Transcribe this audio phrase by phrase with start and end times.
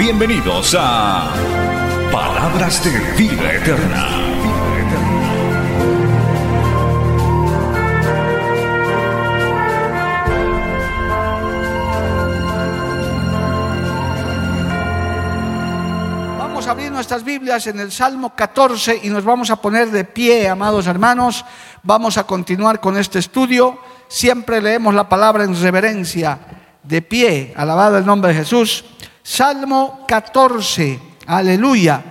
[0.00, 1.30] Bienvenidos a
[2.10, 4.06] Palabras de Vida Eterna.
[16.38, 20.04] Vamos a abrir nuestras Biblias en el Salmo 14 y nos vamos a poner de
[20.04, 21.44] pie, amados hermanos.
[21.82, 23.78] Vamos a continuar con este estudio.
[24.08, 26.38] Siempre leemos la palabra en reverencia,
[26.82, 28.82] de pie, alabado el nombre de Jesús.
[29.22, 32.02] Salmo 14, aleluya.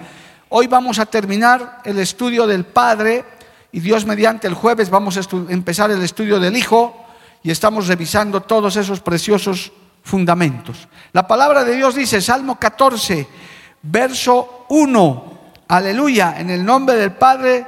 [0.50, 3.26] Hoy vamos a terminar el estudio del Padre
[3.72, 7.06] y Dios mediante el jueves vamos a empezar el estudio del Hijo
[7.42, 9.72] y estamos revisando todos esos preciosos
[10.04, 10.88] fundamentos.
[11.12, 13.28] La palabra de Dios dice, Salmo 14,
[13.82, 17.66] verso 1, aleluya, en el nombre del Padre,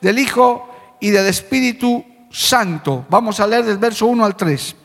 [0.00, 3.06] del Hijo y del Espíritu Santo.
[3.08, 4.76] Vamos a leer del verso 1 al 3.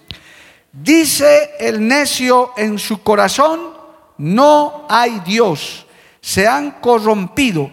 [0.71, 3.78] Dice el necio en su corazón,
[4.19, 5.87] no hay Dios,
[6.21, 7.71] se han corrompido,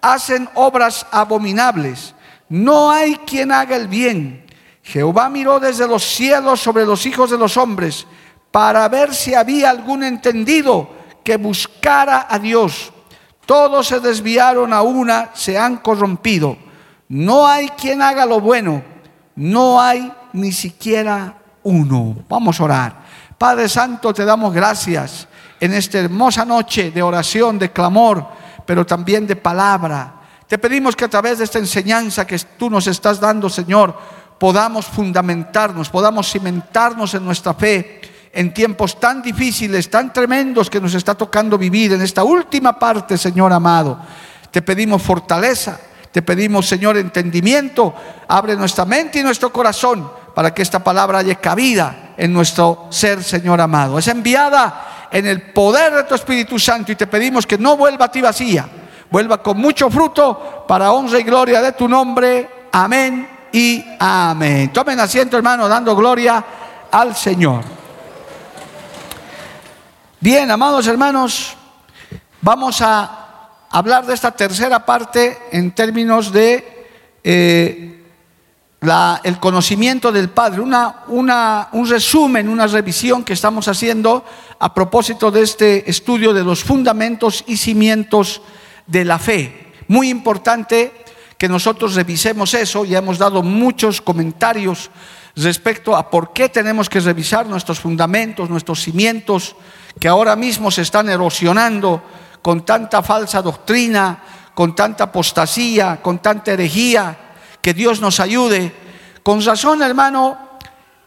[0.00, 2.14] hacen obras abominables,
[2.48, 4.46] no hay quien haga el bien.
[4.82, 8.06] Jehová miró desde los cielos sobre los hijos de los hombres
[8.50, 10.90] para ver si había algún entendido
[11.22, 12.92] que buscara a Dios.
[13.44, 16.56] Todos se desviaron a una, se han corrompido.
[17.08, 18.82] No hay quien haga lo bueno,
[19.36, 22.16] no hay ni siquiera uno.
[22.28, 23.02] Vamos a orar.
[23.36, 25.28] Padre Santo, te damos gracias
[25.62, 28.26] en esta hermosa noche de oración, de clamor,
[28.66, 30.12] pero también de palabra.
[30.48, 33.96] Te pedimos que a través de esta enseñanza que tú nos estás dando, Señor,
[34.40, 38.00] podamos fundamentarnos, podamos cimentarnos en nuestra fe
[38.32, 43.16] en tiempos tan difíciles, tan tremendos que nos está tocando vivir en esta última parte,
[43.16, 44.00] Señor amado.
[44.50, 45.78] Te pedimos fortaleza,
[46.10, 47.94] te pedimos, Señor, entendimiento.
[48.26, 53.22] Abre nuestra mente y nuestro corazón para que esta palabra haya cabida en nuestro ser,
[53.22, 54.00] Señor amado.
[54.00, 58.06] Es enviada en el poder de tu Espíritu Santo y te pedimos que no vuelva
[58.06, 58.66] a ti vacía,
[59.10, 62.48] vuelva con mucho fruto para honra y gloria de tu nombre.
[62.72, 64.72] Amén y amén.
[64.72, 66.42] Tomen asiento, hermano, dando gloria
[66.90, 67.62] al Señor.
[70.18, 71.56] Bien, amados hermanos,
[72.40, 76.88] vamos a hablar de esta tercera parte en términos de
[77.22, 78.01] eh,
[79.22, 84.24] el conocimiento del Padre, una, una, un resumen, una revisión que estamos haciendo
[84.58, 88.42] a propósito de este estudio de los fundamentos y cimientos
[88.86, 89.72] de la fe.
[89.86, 91.04] Muy importante
[91.38, 94.90] que nosotros revisemos eso, ya hemos dado muchos comentarios
[95.36, 99.54] respecto a por qué tenemos que revisar nuestros fundamentos, nuestros cimientos,
[100.00, 102.02] que ahora mismo se están erosionando
[102.42, 104.22] con tanta falsa doctrina,
[104.54, 107.21] con tanta apostasía, con tanta herejía,
[107.62, 108.72] que Dios nos ayude.
[109.22, 110.36] Con razón, hermano,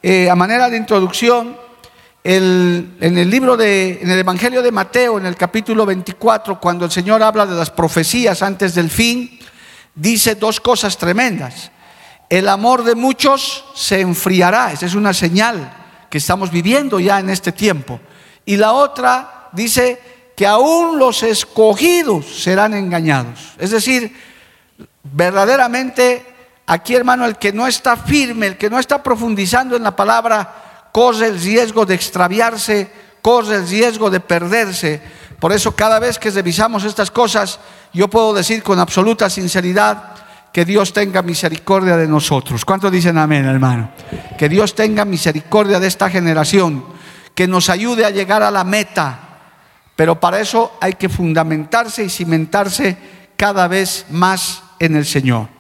[0.02, 1.58] eh, a manera de introducción,
[2.24, 6.92] en el libro de, en el Evangelio de Mateo, en el capítulo 24, cuando el
[6.92, 9.38] Señor habla de las profecías antes del fin,
[9.94, 11.70] dice dos cosas tremendas.
[12.28, 15.72] El amor de muchos se enfriará, esa es una señal
[16.10, 18.00] que estamos viviendo ya en este tiempo.
[18.44, 20.02] Y la otra dice
[20.36, 23.54] que aún los escogidos serán engañados.
[23.60, 24.16] Es decir,
[25.04, 26.35] verdaderamente
[26.68, 30.90] aquí hermano, el que no está firme, el que no está profundizando en la palabra,
[30.92, 32.90] corre el riesgo de extraviarse,
[33.22, 35.02] corre el riesgo de perderse.
[35.40, 37.60] Por eso cada vez que revisamos estas cosas,
[37.94, 40.14] yo puedo decir con absoluta sinceridad
[40.52, 42.64] que Dios tenga misericordia de nosotros.
[42.64, 43.92] ¿Cuántos dicen amén, hermano?
[44.38, 46.86] Que Dios tenga misericordia de esta generación
[47.34, 49.20] que nos ayude a llegar a la meta.
[49.98, 52.98] Pero para eso hay que fundamentarse y cimentarse
[53.36, 55.55] cada vez más en el Señor.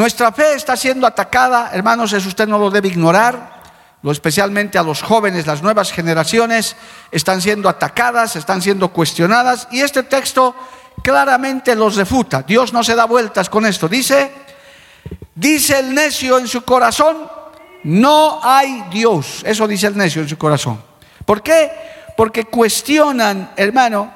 [0.00, 3.60] Nuestra fe está siendo atacada, hermanos, eso usted no lo debe ignorar.
[4.00, 6.74] Lo especialmente a los jóvenes, las nuevas generaciones
[7.12, 10.56] están siendo atacadas, están siendo cuestionadas y este texto
[11.02, 12.40] claramente los refuta.
[12.40, 13.88] Dios no se da vueltas con esto.
[13.88, 14.32] Dice,
[15.34, 17.30] dice el necio en su corazón,
[17.84, 19.42] no hay Dios.
[19.44, 20.82] Eso dice el necio en su corazón.
[21.26, 21.70] ¿Por qué?
[22.16, 24.10] Porque cuestionan, hermano,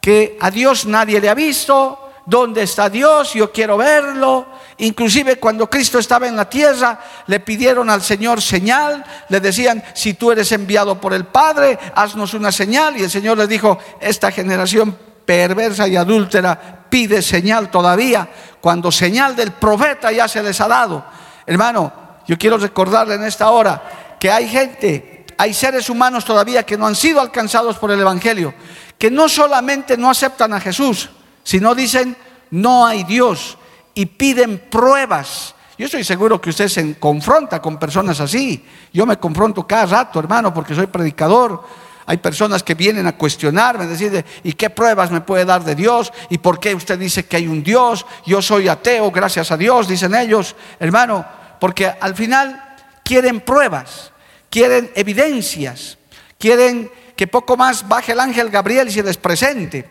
[0.00, 3.34] que a Dios nadie le ha visto, ¿dónde está Dios?
[3.34, 4.46] Yo quiero verlo.
[4.78, 10.14] Inclusive cuando Cristo estaba en la tierra, le pidieron al Señor señal, le decían, si
[10.14, 12.96] tú eres enviado por el Padre, haznos una señal.
[12.96, 18.28] Y el Señor les dijo, esta generación perversa y adúltera pide señal todavía,
[18.60, 21.04] cuando señal del profeta ya se les ha dado.
[21.46, 21.92] Hermano,
[22.26, 26.86] yo quiero recordarle en esta hora que hay gente, hay seres humanos todavía que no
[26.86, 28.54] han sido alcanzados por el Evangelio,
[28.98, 31.10] que no solamente no aceptan a Jesús,
[31.44, 32.16] sino dicen,
[32.50, 33.56] no hay Dios
[33.94, 35.54] y piden pruebas.
[35.78, 38.64] Yo estoy seguro que usted se confronta con personas así.
[38.92, 41.62] Yo me confronto cada rato, hermano, porque soy predicador.
[42.06, 46.12] Hay personas que vienen a cuestionarme, decir, ¿y qué pruebas me puede dar de Dios?
[46.28, 48.04] ¿Y por qué usted dice que hay un Dios?
[48.26, 51.24] Yo soy ateo, gracias a Dios, dicen ellos, hermano,
[51.58, 54.12] porque al final quieren pruebas,
[54.50, 55.96] quieren evidencias,
[56.38, 59.88] quieren que poco más baje el ángel Gabriel y se les presente.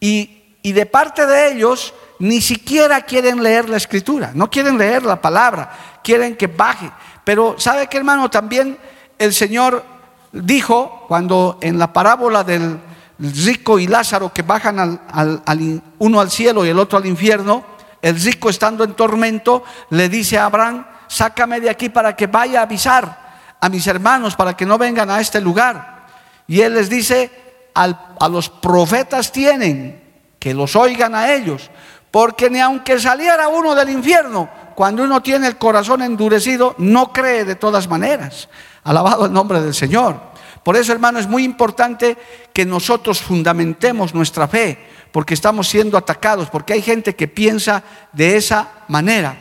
[0.00, 0.33] Y,
[0.64, 5.20] y de parte de ellos ni siquiera quieren leer la escritura, no quieren leer la
[5.20, 5.70] palabra,
[6.02, 6.90] quieren que baje.
[7.22, 8.30] Pero ¿sabe qué hermano?
[8.30, 8.78] También
[9.18, 9.84] el Señor
[10.32, 12.80] dijo cuando en la parábola del
[13.18, 17.62] rico y Lázaro que bajan al, uno al cielo y el otro al infierno,
[18.00, 22.60] el rico estando en tormento le dice a Abraham, sácame de aquí para que vaya
[22.60, 23.22] a avisar
[23.60, 26.06] a mis hermanos para que no vengan a este lugar.
[26.46, 27.30] Y él les dice,
[27.74, 30.03] a los profetas tienen
[30.44, 31.70] que los oigan a ellos,
[32.10, 37.46] porque ni aunque saliera uno del infierno, cuando uno tiene el corazón endurecido, no cree
[37.46, 38.50] de todas maneras.
[38.82, 40.20] Alabado el nombre del Señor.
[40.62, 42.18] Por eso, hermano, es muy importante
[42.52, 44.78] que nosotros fundamentemos nuestra fe,
[45.12, 47.82] porque estamos siendo atacados, porque hay gente que piensa
[48.12, 49.38] de esa manera.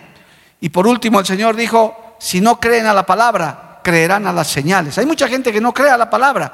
[0.62, 4.48] Y por último, el Señor dijo, si no creen a la palabra, creerán a las
[4.48, 4.98] señales.
[4.98, 6.54] Hay mucha gente que no cree a la palabra,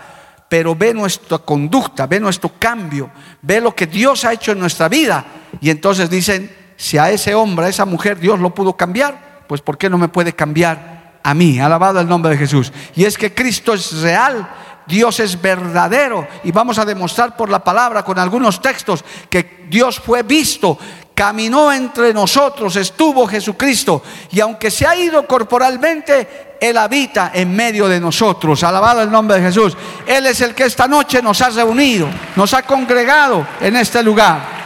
[0.49, 3.11] pero ve nuestra conducta, ve nuestro cambio,
[3.41, 5.23] ve lo que Dios ha hecho en nuestra vida.
[5.61, 9.61] Y entonces dicen, si a ese hombre, a esa mujer Dios lo pudo cambiar, pues
[9.61, 11.59] ¿por qué no me puede cambiar a mí?
[11.59, 12.73] Alabado el nombre de Jesús.
[12.95, 14.49] Y es que Cristo es real,
[14.87, 19.99] Dios es verdadero y vamos a demostrar por la palabra con algunos textos que Dios
[19.99, 20.79] fue visto,
[21.19, 24.01] caminó entre nosotros, estuvo Jesucristo
[24.31, 28.63] y aunque se ha ido corporalmente, Él habita en medio de nosotros.
[28.63, 29.75] Alabado el nombre de Jesús.
[30.07, 32.07] Él es el que esta noche nos ha reunido,
[32.37, 34.58] nos ha congregado en este lugar.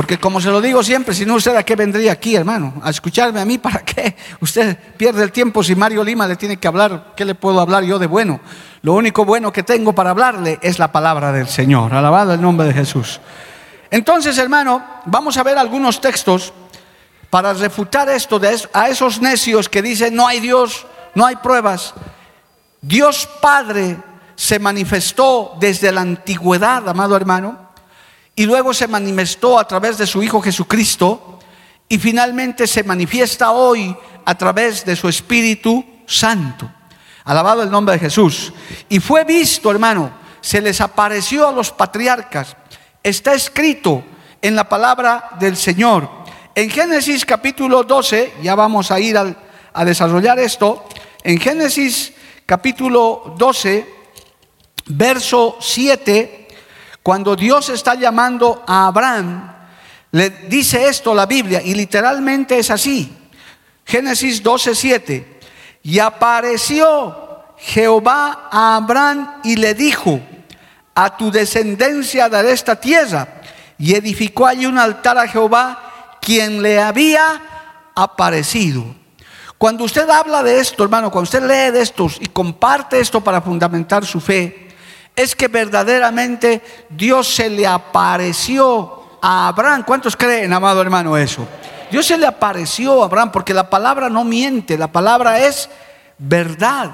[0.00, 2.88] Porque como se lo digo siempre, si no usted a qué vendría aquí, hermano, a
[2.88, 4.16] escucharme a mí, ¿para qué?
[4.40, 7.84] Usted pierde el tiempo si Mario Lima le tiene que hablar, ¿qué le puedo hablar
[7.84, 8.40] yo de bueno?
[8.80, 12.68] Lo único bueno que tengo para hablarle es la palabra del Señor, alabado el nombre
[12.68, 13.20] de Jesús.
[13.90, 16.54] Entonces, hermano, vamos a ver algunos textos
[17.28, 21.92] para refutar esto de a esos necios que dicen no hay Dios, no hay pruebas.
[22.80, 23.98] Dios Padre
[24.34, 27.69] se manifestó desde la antigüedad, amado hermano
[28.34, 31.38] y luego se manifestó a través de su Hijo Jesucristo
[31.88, 33.94] y finalmente se manifiesta hoy
[34.24, 36.70] a través de su Espíritu Santo.
[37.24, 38.52] Alabado el nombre de Jesús.
[38.88, 42.56] Y fue visto, hermano, se les apareció a los patriarcas.
[43.02, 44.02] Está escrito
[44.40, 46.08] en la palabra del Señor.
[46.54, 50.86] En Génesis capítulo 12, ya vamos a ir a desarrollar esto.
[51.22, 52.12] En Génesis
[52.46, 53.94] capítulo 12,
[54.86, 56.39] verso 7
[57.10, 59.52] cuando Dios está llamando a Abraham,
[60.12, 63.12] le dice esto la Biblia y literalmente es así.
[63.84, 65.24] Génesis 12:7.
[65.82, 70.20] Y apareció Jehová a Abraham y le dijo,
[70.94, 73.26] a tu descendencia daré esta tierra.
[73.76, 77.42] Y edificó allí un altar a Jehová, quien le había
[77.96, 78.84] aparecido.
[79.58, 83.42] Cuando usted habla de esto, hermano, cuando usted lee de estos y comparte esto para
[83.42, 84.69] fundamentar su fe,
[85.16, 89.84] es que verdaderamente Dios se le apareció a Abraham.
[89.86, 91.46] ¿Cuántos creen, amado hermano, eso?
[91.90, 95.68] Dios se le apareció a Abraham porque la palabra no miente, la palabra es
[96.18, 96.90] verdad.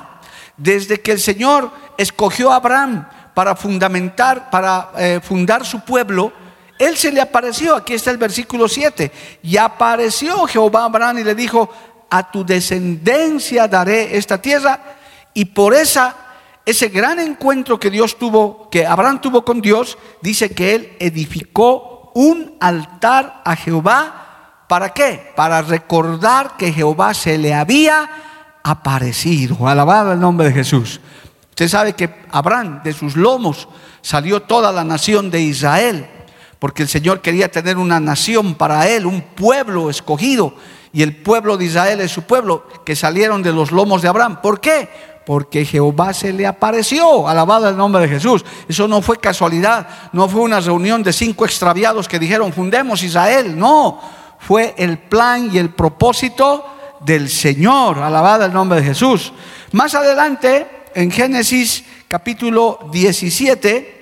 [0.56, 6.32] Desde que el Señor escogió a Abraham para fundamentar, para eh, fundar su pueblo,
[6.78, 11.24] Él se le apareció, aquí está el versículo 7, y apareció Jehová a Abraham y
[11.24, 11.70] le dijo,
[12.08, 14.80] a tu descendencia daré esta tierra,
[15.34, 16.25] y por esa
[16.66, 22.10] ese gran encuentro que Dios tuvo, que Abraham tuvo con Dios, dice que él edificó
[22.12, 24.64] un altar a Jehová.
[24.68, 25.32] ¿Para qué?
[25.36, 28.10] Para recordar que Jehová se le había
[28.64, 29.68] aparecido.
[29.68, 31.00] Alabado el nombre de Jesús.
[31.50, 33.68] Usted sabe que Abraham, de sus lomos,
[34.02, 36.08] salió toda la nación de Israel,
[36.58, 40.54] porque el Señor quería tener una nación para él, un pueblo escogido,
[40.92, 44.40] y el pueblo de Israel es su pueblo, que salieron de los lomos de Abraham.
[44.42, 44.88] ¿Por qué?
[45.26, 48.44] Porque Jehová se le apareció, alabado el nombre de Jesús.
[48.68, 53.58] Eso no fue casualidad, no fue una reunión de cinco extraviados que dijeron fundemos Israel,
[53.58, 54.00] no,
[54.38, 56.64] fue el plan y el propósito
[57.00, 59.32] del Señor, alabado el nombre de Jesús.
[59.72, 64.00] Más adelante, en Génesis capítulo 17,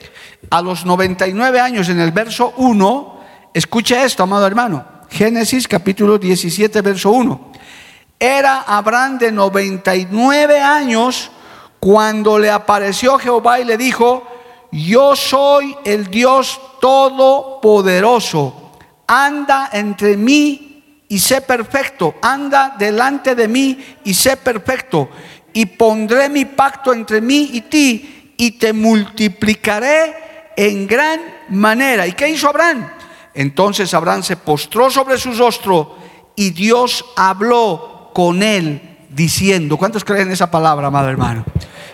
[0.51, 3.21] a los 99 años, en el verso 1,
[3.55, 4.85] escuche esto, amado hermano.
[5.09, 7.53] Génesis capítulo 17, verso 1.
[8.19, 11.31] Era Abraham de 99 años
[11.81, 14.27] cuando le apareció Jehová y le dijo,
[14.73, 18.73] yo soy el Dios todopoderoso,
[19.07, 25.09] anda entre mí y sé perfecto, anda delante de mí y sé perfecto,
[25.53, 32.07] y pondré mi pacto entre mí y ti, y te multiplicaré en gran manera.
[32.07, 32.91] ¿Y qué hizo Abraham?
[33.35, 35.97] Entonces Abraham se postró sobre su rostro
[36.35, 38.81] y Dios habló con él
[39.11, 41.45] diciendo, ¿cuántos creen esa palabra, amado hermano?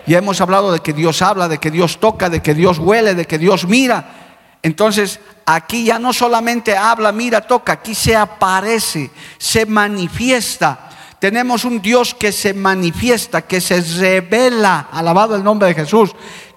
[0.07, 3.13] Ya hemos hablado de que Dios habla, de que Dios toca, de que Dios huele,
[3.15, 4.21] de que Dios mira.
[4.63, 10.89] Entonces, aquí ya no solamente habla, mira, toca, aquí se aparece, se manifiesta.
[11.19, 16.11] Tenemos un Dios que se manifiesta, que se revela, alabado el nombre de Jesús,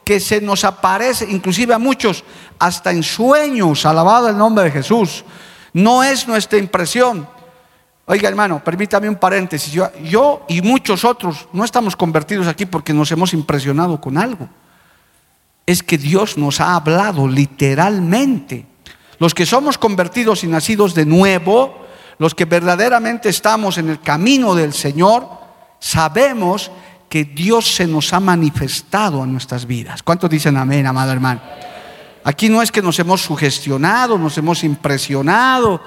[0.05, 2.25] que se nos aparece, inclusive a muchos,
[2.59, 5.25] hasta en sueños, alabado el nombre de Jesús.
[5.73, 7.34] No es nuestra impresión.
[8.07, 9.73] Oiga hermano, permítame un paréntesis.
[9.73, 14.49] Yo, y muchos otros no estamos convertidos aquí porque nos hemos impresionado con algo.
[15.67, 18.67] Es que Dios nos ha hablado literalmente.
[19.19, 21.87] Los que somos convertidos y nacidos de nuevo,
[22.19, 25.27] los que verdaderamente estamos en el camino del Señor,
[25.79, 26.71] sabemos
[27.09, 30.03] que Dios se nos ha manifestado a nuestras vidas.
[30.03, 31.41] ¿Cuántos dicen amén, amado hermano?
[32.25, 35.81] Aquí no es que nos hemos sugestionado, nos hemos impresionado.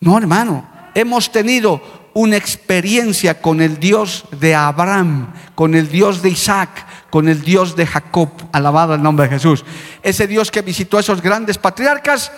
[0.00, 1.80] No, hermano, hemos tenido
[2.14, 7.76] una experiencia con el Dios de Abraham, con el Dios de Isaac, con el Dios
[7.76, 9.64] de Jacob, alabado el nombre de Jesús.
[10.02, 12.32] Ese Dios que visitó a esos grandes patriarcas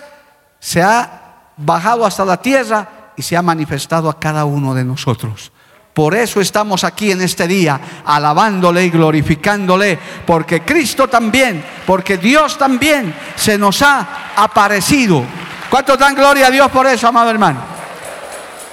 [0.60, 5.52] se ha bajado hasta la tierra y se ha manifestado a cada uno de nosotros.
[5.92, 9.96] Por eso estamos aquí en este día, alabándole y glorificándole,
[10.26, 15.22] porque Cristo también, porque Dios también se nos ha aparecido.
[15.70, 17.73] ¿Cuántos dan gloria a Dios por eso, amado hermano?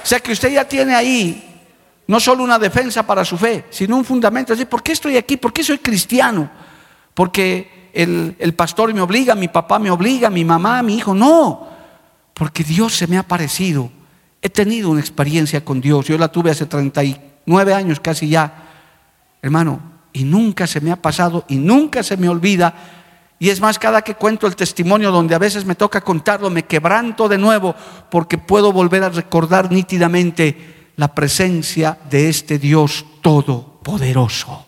[0.02, 1.48] O sea que usted ya tiene ahí
[2.06, 4.52] no solo una defensa para su fe, sino un fundamento.
[4.52, 5.36] Decir, ¿por qué estoy aquí?
[5.36, 6.50] ¿Por qué soy cristiano?
[7.14, 11.14] Porque el, el pastor me obliga, mi papá me obliga, mi mamá, mi hijo.
[11.14, 11.68] No,
[12.34, 13.90] porque Dios se me ha aparecido
[14.44, 16.08] He tenido una experiencia con Dios.
[16.08, 18.52] Yo la tuve hace 39 años casi ya,
[19.40, 19.80] hermano,
[20.12, 22.74] y nunca se me ha pasado y nunca se me olvida.
[23.42, 26.64] Y es más, cada que cuento el testimonio donde a veces me toca contarlo, me
[26.64, 27.74] quebranto de nuevo
[28.08, 34.64] porque puedo volver a recordar nítidamente la presencia de este Dios todopoderoso.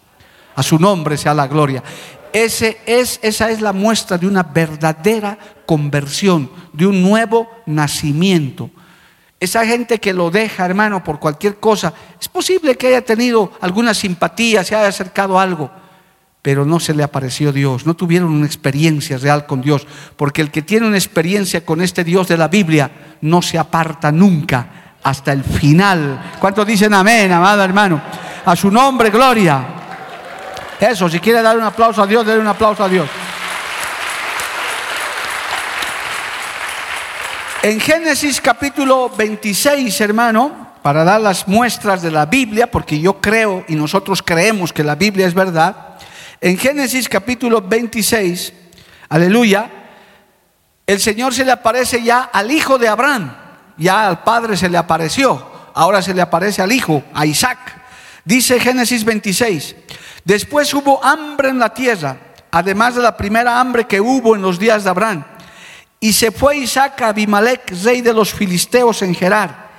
[0.57, 1.85] A su nombre sea la gloria.
[2.33, 8.71] Ese es, esa es la muestra de una verdadera conversión, de un nuevo nacimiento.
[9.39, 13.95] Esa gente que lo deja, hermano, por cualquier cosa, es posible que haya tenido alguna
[13.95, 15.71] simpatía, se haya acercado a algo,
[16.45, 20.51] pero no se le apareció Dios, no tuvieron una experiencia real con Dios, porque el
[20.51, 25.33] que tiene una experiencia con este Dios de la Biblia no se aparta nunca hasta
[25.33, 26.35] el final.
[26.39, 27.99] ¿Cuántos dicen amén, amado hermano?
[28.45, 29.65] A su nombre, gloria.
[30.79, 33.09] Eso, si quiere dar un aplauso a Dios, déle un aplauso a Dios.
[37.63, 43.65] En Génesis capítulo 26, hermano, para dar las muestras de la Biblia, porque yo creo
[43.67, 45.95] y nosotros creemos que la Biblia es verdad,
[46.41, 48.53] en Génesis capítulo 26,
[49.09, 49.71] aleluya,
[50.87, 53.35] el Señor se le aparece ya al hijo de Abraham,
[53.77, 57.59] ya al padre se le apareció, ahora se le aparece al hijo, a Isaac.
[58.25, 59.77] Dice Génesis 26,
[60.25, 62.17] después hubo hambre en la tierra,
[62.51, 65.25] además de la primera hambre que hubo en los días de Abraham.
[66.01, 69.71] Y se fue Isaac a Abimelech, rey de los filisteos en Gerar.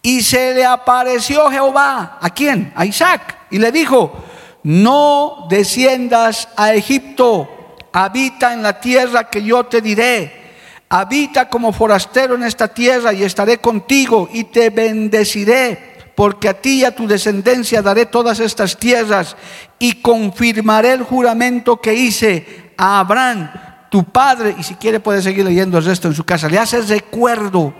[0.00, 2.18] Y se le apareció Jehová.
[2.20, 2.72] ¿A quién?
[2.76, 3.36] A Isaac.
[3.50, 4.24] Y le dijo,
[4.66, 10.44] no desciendas a Egipto, habita en la tierra que yo te diré.
[10.88, 16.80] Habita como forastero en esta tierra y estaré contigo y te bendeciré porque a ti
[16.80, 19.36] y a tu descendencia daré todas estas tierras
[19.78, 23.48] y confirmaré el juramento que hice a Abraham,
[23.88, 26.80] tu padre, y si quiere puede seguir leyendo el resto en su casa, le hace
[26.80, 27.72] recuerdo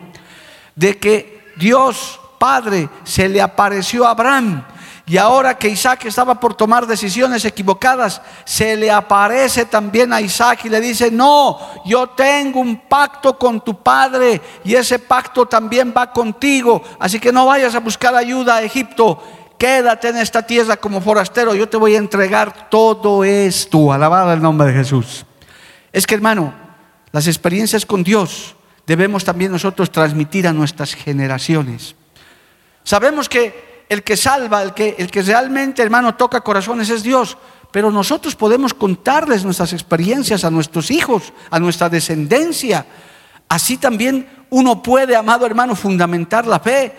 [0.76, 4.62] de que Dios Padre se le apareció a Abraham
[5.08, 10.64] y ahora que Isaac estaba por tomar decisiones equivocadas, se le aparece también a Isaac
[10.64, 15.94] y le dice, no, yo tengo un pacto con tu padre y ese pacto también
[15.96, 19.22] va contigo, así que no vayas a buscar ayuda a Egipto,
[19.56, 24.42] quédate en esta tierra como forastero, yo te voy a entregar todo esto, alabado el
[24.42, 25.24] nombre de Jesús.
[25.92, 26.52] Es que hermano,
[27.12, 28.56] las experiencias con Dios
[28.88, 31.94] debemos también nosotros transmitir a nuestras generaciones.
[32.82, 37.36] Sabemos que el que salva, el que, el que realmente, hermano, toca corazones es Dios,
[37.70, 42.86] pero nosotros podemos contarles nuestras experiencias a nuestros hijos, a nuestra descendencia.
[43.48, 46.94] Así también uno puede, amado hermano, fundamentar la fe.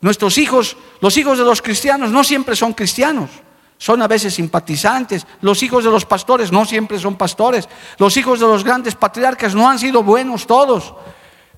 [0.00, 3.30] Nuestros hijos, los hijos de los cristianos no siempre son cristianos,
[3.78, 5.26] son a veces simpatizantes.
[5.40, 7.68] Los hijos de los pastores no siempre son pastores.
[7.98, 10.94] Los hijos de los grandes patriarcas no han sido buenos todos,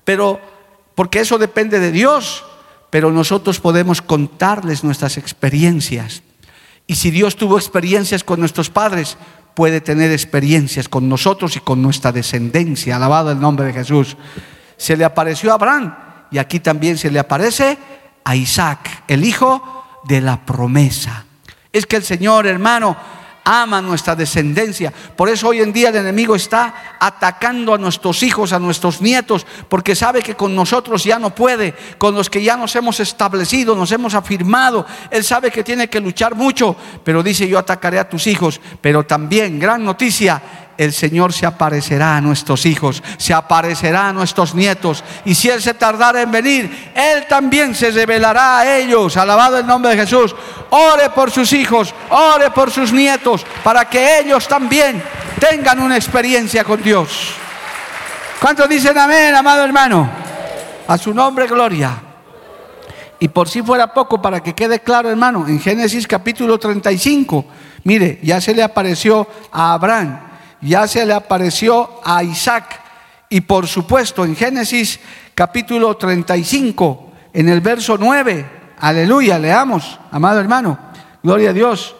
[0.03, 0.39] pero
[0.95, 2.43] porque eso depende de Dios.
[2.95, 6.23] Pero nosotros podemos contarles nuestras experiencias.
[6.87, 9.17] Y si Dios tuvo experiencias con nuestros padres,
[9.53, 12.95] puede tener experiencias con nosotros y con nuestra descendencia.
[12.95, 14.15] Alabado el nombre de Jesús.
[14.77, 15.93] Se le apareció a Abraham
[16.31, 17.77] y aquí también se le aparece
[18.23, 21.25] a Isaac, el hijo de la promesa.
[21.73, 22.95] Es que el Señor, hermano,
[23.45, 24.91] ama nuestra descendencia.
[25.15, 29.45] Por eso hoy en día el enemigo está atacando a nuestros hijos, a nuestros nietos,
[29.69, 33.75] porque sabe que con nosotros ya no puede, con los que ya nos hemos establecido,
[33.75, 34.85] nos hemos afirmado.
[35.11, 38.59] Él sabe que tiene que luchar mucho, pero dice yo atacaré a tus hijos.
[38.81, 40.41] Pero también, gran noticia,
[40.77, 45.03] el Señor se aparecerá a nuestros hijos, se aparecerá a nuestros nietos.
[45.23, 49.15] Y si Él se tardara en venir, Él también se revelará a ellos.
[49.17, 50.35] Alabado el nombre de Jesús.
[50.69, 55.01] Ore por sus hijos, ore por sus nietos, para que ellos también
[55.39, 57.29] tengan una experiencia con Dios.
[58.41, 60.09] ¿Cuántos dicen amén, amado hermano?
[60.87, 62.01] A su nombre, gloria.
[63.19, 67.45] Y por si fuera poco, para que quede claro, hermano, en Génesis capítulo 35,
[67.83, 72.81] mire, ya se le apareció a Abraham ya se le apareció a Isaac.
[73.29, 74.99] Y por supuesto, en Génesis
[75.33, 80.77] capítulo 35, en el verso 9, aleluya, leamos, amado hermano,
[81.21, 81.95] gloria a Dios,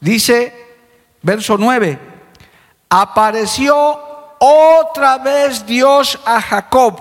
[0.00, 0.54] dice,
[1.22, 1.98] verso 9,
[2.88, 4.00] apareció
[4.38, 6.98] otra vez Dios a Jacob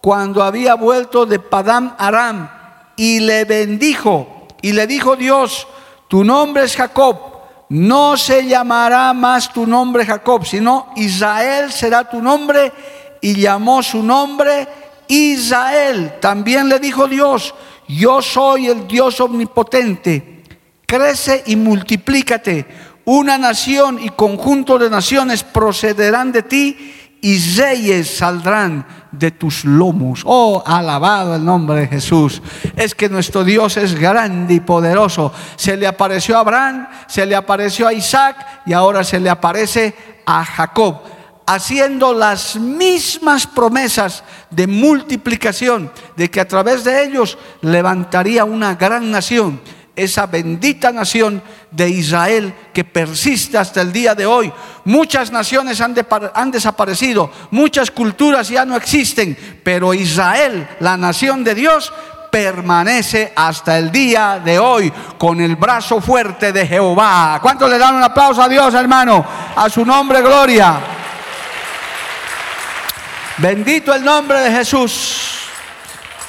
[0.00, 2.50] cuando había vuelto de Padam Aram
[2.96, 5.66] y le bendijo y le dijo Dios,
[6.08, 7.33] tu nombre es Jacob
[7.74, 12.72] no se llamará más tu nombre Jacob, sino Israel será tu nombre.
[13.20, 14.68] Y llamó su nombre
[15.08, 16.14] Israel.
[16.20, 17.52] También le dijo Dios,
[17.88, 20.44] yo soy el Dios omnipotente.
[20.86, 22.64] Crece y multiplícate.
[23.06, 30.20] Una nación y conjunto de naciones procederán de ti y reyes saldrán de tus lomos.
[30.26, 32.42] Oh, alabado el nombre de Jesús.
[32.76, 35.32] Es que nuestro Dios es grande y poderoso.
[35.56, 39.94] Se le apareció a Abraham, se le apareció a Isaac y ahora se le aparece
[40.26, 41.00] a Jacob,
[41.46, 49.10] haciendo las mismas promesas de multiplicación, de que a través de ellos levantaría una gran
[49.10, 49.62] nación
[49.96, 54.52] esa bendita nación de Israel que persiste hasta el día de hoy.
[54.84, 55.94] Muchas naciones han,
[56.50, 61.92] desaparecido, muchas culturas ya no existen, pero Israel, la nación de Dios,
[62.30, 67.38] permanece hasta el día de hoy con el brazo fuerte de Jehová.
[67.40, 69.24] ¿Cuántos le dan un aplauso a Dios, hermano?
[69.54, 70.80] A su nombre, gloria.
[73.38, 75.48] Bendito el nombre de Jesús.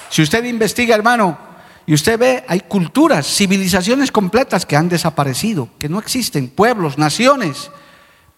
[0.10, 1.45] Si usted investiga, hermano,
[1.88, 7.70] y usted ve, hay culturas, civilizaciones completas que han desaparecido, que no existen, pueblos, naciones.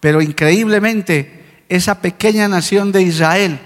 [0.00, 3.58] Pero increíblemente, esa pequeña nación de Israel,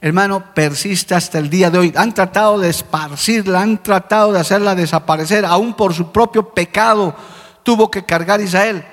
[0.00, 1.92] hermano, persiste hasta el día de hoy.
[1.94, 7.14] Han tratado de esparcirla, han tratado de hacerla desaparecer, aún por su propio pecado
[7.62, 8.84] tuvo que cargar Israel.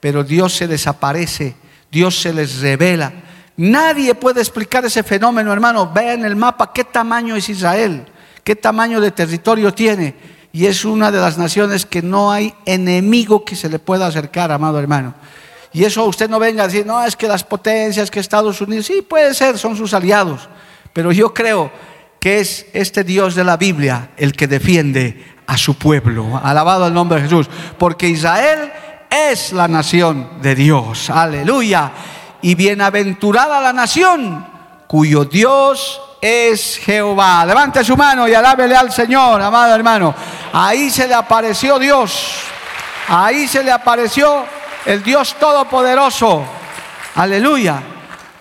[0.00, 1.54] Pero Dios se desaparece,
[1.90, 3.12] Dios se les revela.
[3.56, 5.92] Nadie puede explicar ese fenómeno, hermano.
[5.92, 8.08] Vea en el mapa qué tamaño es Israel
[8.44, 10.14] qué tamaño de territorio tiene.
[10.52, 14.52] Y es una de las naciones que no hay enemigo que se le pueda acercar,
[14.52, 15.14] amado hermano.
[15.72, 18.86] Y eso usted no venga a decir, no, es que las potencias, que Estados Unidos,
[18.86, 20.48] sí puede ser, son sus aliados.
[20.92, 21.72] Pero yo creo
[22.20, 26.40] que es este Dios de la Biblia el que defiende a su pueblo.
[26.42, 27.48] Alabado el nombre de Jesús.
[27.76, 28.72] Porque Israel
[29.10, 31.10] es la nación de Dios.
[31.10, 31.92] Aleluya.
[32.42, 34.46] Y bienaventurada la nación
[34.86, 37.44] cuyo Dios es Jehová.
[37.44, 40.14] Levante su mano y alábele al Señor, amado hermano.
[40.54, 42.36] Ahí se le apareció Dios.
[43.08, 44.46] Ahí se le apareció
[44.86, 46.42] el Dios Todopoderoso.
[47.16, 47.82] Aleluya.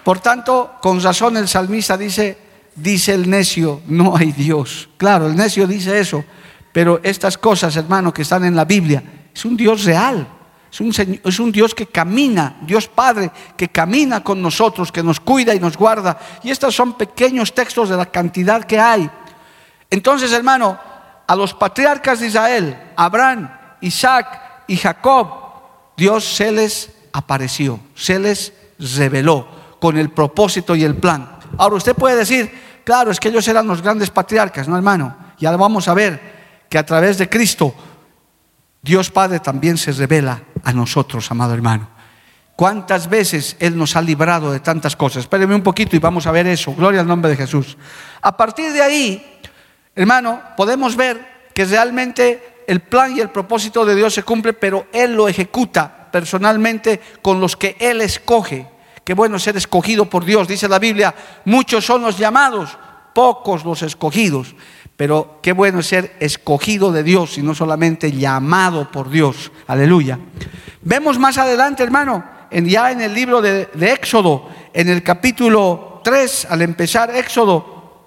[0.02, 2.38] Por tanto, con razón el salmista dice,
[2.74, 4.88] dice el necio, no hay Dios.
[4.96, 6.24] Claro, el necio dice eso,
[6.72, 9.04] pero estas cosas, hermano, que están en la Biblia,
[9.36, 10.26] es un Dios real.
[10.74, 15.60] Es un, Dios que camina, Dios Padre, que camina con nosotros, que nos cuida y
[15.60, 16.18] nos guarda.
[16.42, 19.08] Y estos son pequeños textos de la cantidad que hay.
[19.92, 20.80] Entonces, hermano,
[21.28, 25.28] a los patriarcas de Israel, Abraham, Isaac y Jacob,
[25.96, 28.52] Dios se les apareció, se les
[28.98, 29.48] reveló
[29.80, 31.38] con el propósito y el plan.
[31.60, 32.52] Ahora usted puede decir,
[32.84, 35.16] claro, es que ellos eran los grandes patriarcas, ¿no, hermano?
[35.38, 37.76] Ya vamos a ver que a través de Cristo
[38.82, 41.90] Dios Padre también se revela a nosotros, amado hermano.
[42.56, 45.24] ¿Cuántas veces Él nos ha librado de tantas cosas?
[45.24, 46.74] Espéreme un poquito y vamos a ver eso.
[46.74, 47.78] Gloria al nombre de Jesús.
[48.22, 49.40] A partir de ahí,
[49.96, 54.88] hermano, podemos ver que realmente el plan y el propósito de Dios se cumple, pero
[54.94, 58.68] Él lo ejecuta personalmente con los que Él escoge.
[59.04, 60.48] Qué bueno ser escogido por Dios.
[60.48, 61.14] Dice la Biblia,
[61.46, 62.78] muchos son los llamados,
[63.14, 64.56] pocos los escogidos.
[65.04, 69.52] Pero qué bueno ser escogido de Dios y no solamente llamado por Dios.
[69.68, 70.18] Aleluya.
[70.82, 76.62] Vemos más adelante, hermano, ya en el libro de, Éxodo, en el capítulo 3, al
[76.62, 78.06] empezar Éxodo,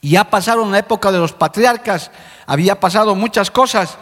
[0.00, 2.10] ya pasaron la época de los patriarcas,
[2.46, 3.98] había pasado muchas cosas,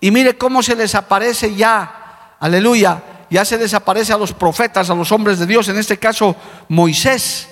[0.00, 4.94] y mire cómo se les aparece ya, aleluya, ya se desaparece a los profetas, a
[4.96, 6.34] los hombres de Dios, en este caso
[6.68, 7.48] Moisés.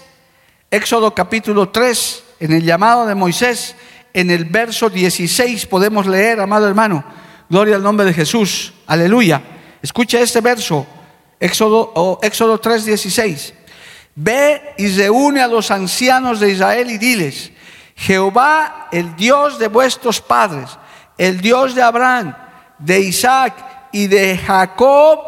[0.73, 3.77] Éxodo capítulo 3, en el llamado de Moisés,
[4.15, 7.05] en el verso 16 podemos leer, amado hermano,
[7.51, 9.43] gloria al nombre de Jesús, aleluya.
[9.83, 10.87] Escucha este verso,
[11.41, 13.53] Éxodo, Éxodo 3:16.
[14.15, 17.51] Ve y reúne a los ancianos de Israel y diles,
[17.97, 20.71] Jehová, el Dios de vuestros padres,
[21.19, 22.37] el Dios de Abraham,
[22.79, 25.19] de Isaac y de Jacob,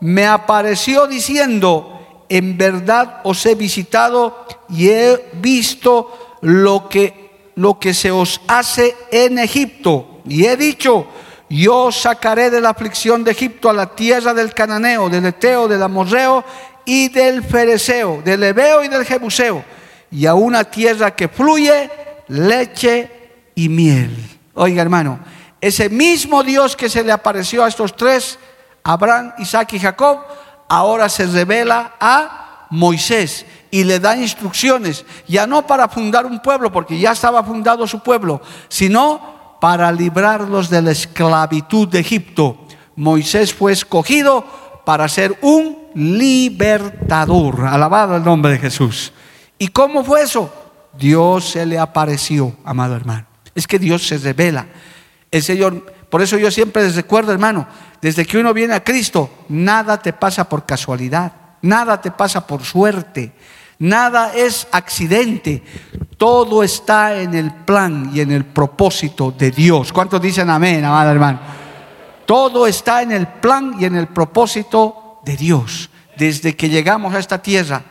[0.00, 7.19] me apareció diciendo, en verdad os he visitado y he visto lo que,
[7.60, 10.22] lo que se os hace en Egipto.
[10.24, 11.06] Y he dicho,
[11.50, 15.82] yo sacaré de la aflicción de Egipto a la tierra del cananeo, del eteo, del
[15.82, 16.42] amorreo
[16.86, 19.62] y del fereceo, del ebeo y del jebuseo,
[20.10, 21.90] y a una tierra que fluye
[22.28, 23.10] leche
[23.54, 24.16] y miel.
[24.54, 25.20] Oiga, hermano,
[25.60, 28.38] ese mismo Dios que se le apareció a estos tres,
[28.82, 30.20] Abraham, Isaac y Jacob,
[30.66, 36.72] ahora se revela a Moisés y le da instrucciones, ya no para fundar un pueblo,
[36.72, 42.66] porque ya estaba fundado su pueblo, sino para librarlos de la esclavitud de Egipto.
[42.96, 44.44] Moisés fue escogido
[44.84, 47.66] para ser un libertador.
[47.66, 49.12] Alabado el nombre de Jesús.
[49.58, 50.52] ¿Y cómo fue eso?
[50.98, 53.26] Dios se le apareció, amado hermano.
[53.54, 54.66] Es que Dios se revela.
[55.30, 57.66] El Señor, por eso yo siempre les recuerdo, hermano,
[58.00, 62.64] desde que uno viene a Cristo, nada te pasa por casualidad, nada te pasa por
[62.64, 63.32] suerte,
[63.80, 65.62] nada es accidente.
[66.16, 69.92] Todo está en el plan y en el propósito de Dios.
[69.92, 71.40] ¿Cuántos dicen amén, amado hermano?
[72.26, 75.90] Todo está en el plan y en el propósito de Dios.
[76.16, 77.82] Desde que llegamos a esta tierra,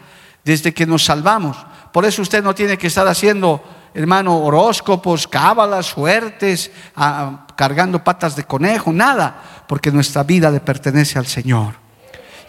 [0.45, 1.57] desde que nos salvamos.
[1.91, 8.35] Por eso usted no tiene que estar haciendo, hermano, horóscopos, cábalas, suertes, ah, cargando patas
[8.35, 11.73] de conejo, nada, porque nuestra vida le pertenece al Señor.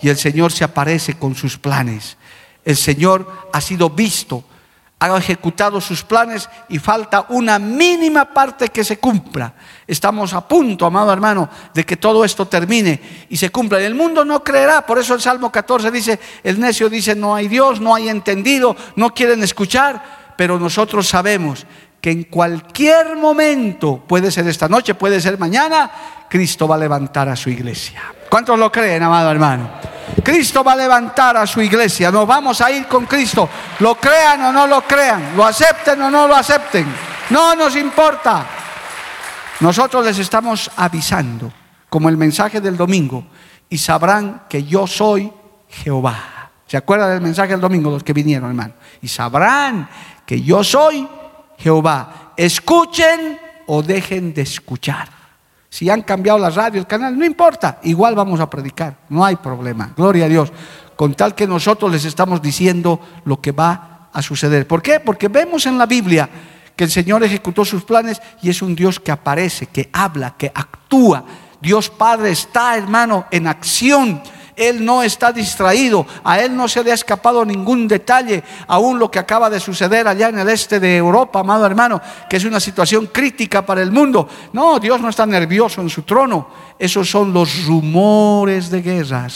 [0.02, 2.18] Y el Señor se aparece con sus planes.
[2.64, 4.44] El Señor ha sido visto
[5.00, 9.54] ha ejecutado sus planes y falta una mínima parte que se cumpla.
[9.86, 13.80] Estamos a punto, amado hermano, de que todo esto termine y se cumpla.
[13.80, 17.48] El mundo no creerá, por eso el Salmo 14 dice, el necio dice, no hay
[17.48, 21.66] Dios, no hay entendido, no quieren escuchar, pero nosotros sabemos
[21.98, 25.90] que en cualquier momento, puede ser esta noche, puede ser mañana,
[26.28, 28.02] Cristo va a levantar a su iglesia.
[28.28, 29.79] ¿Cuántos lo creen, amado hermano?
[30.22, 32.10] Cristo va a levantar a su iglesia.
[32.10, 33.48] Nos vamos a ir con Cristo.
[33.78, 35.36] Lo crean o no lo crean.
[35.36, 36.86] Lo acepten o no lo acepten.
[37.30, 38.46] No nos importa.
[39.60, 41.52] Nosotros les estamos avisando,
[41.88, 43.24] como el mensaje del domingo,
[43.68, 45.30] y sabrán que yo soy
[45.68, 46.50] Jehová.
[46.66, 48.74] ¿Se acuerdan del mensaje del domingo los que vinieron, hermano?
[49.02, 49.88] Y sabrán
[50.24, 51.06] que yo soy
[51.58, 52.32] Jehová.
[52.36, 55.19] Escuchen o dejen de escuchar.
[55.70, 59.36] Si han cambiado la radio, el canal, no importa, igual vamos a predicar, no hay
[59.36, 60.52] problema, gloria a Dios,
[60.96, 64.66] con tal que nosotros les estamos diciendo lo que va a suceder.
[64.66, 64.98] ¿Por qué?
[64.98, 66.28] Porque vemos en la Biblia
[66.74, 70.50] que el Señor ejecutó sus planes y es un Dios que aparece, que habla, que
[70.52, 71.24] actúa.
[71.60, 74.20] Dios Padre está, hermano, en acción
[74.60, 79.10] él no está distraído, a Él no se le ha escapado ningún detalle, aún lo
[79.10, 82.60] que acaba de suceder allá en el este de Europa, amado hermano, que es una
[82.60, 84.28] situación crítica para el mundo.
[84.52, 89.28] No, Dios no está nervioso en su trono, esos son los rumores de guerra.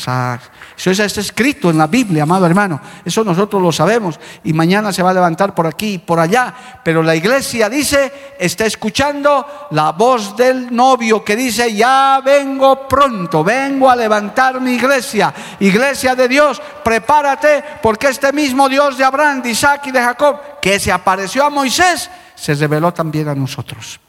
[0.77, 2.81] Eso está escrito en la Biblia, amado hermano.
[3.05, 4.19] Eso nosotros lo sabemos.
[4.43, 6.53] Y mañana se va a levantar por aquí y por allá.
[6.83, 13.45] Pero la iglesia dice, está escuchando la voz del novio que dice, ya vengo pronto,
[13.45, 15.33] vengo a levantar mi iglesia.
[15.61, 20.61] Iglesia de Dios, prepárate porque este mismo Dios de Abraham, de Isaac y de Jacob,
[20.61, 24.01] que se apareció a Moisés, se reveló también a nosotros.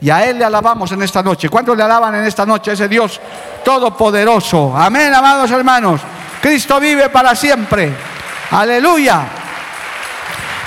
[0.00, 1.48] Y a Él le alabamos en esta noche.
[1.48, 3.20] ¿Cuántos le alaban en esta noche a ese Dios
[3.64, 4.76] todopoderoso?
[4.76, 6.00] Amén, amados hermanos.
[6.40, 7.92] Cristo vive para siempre.
[8.50, 9.26] Aleluya.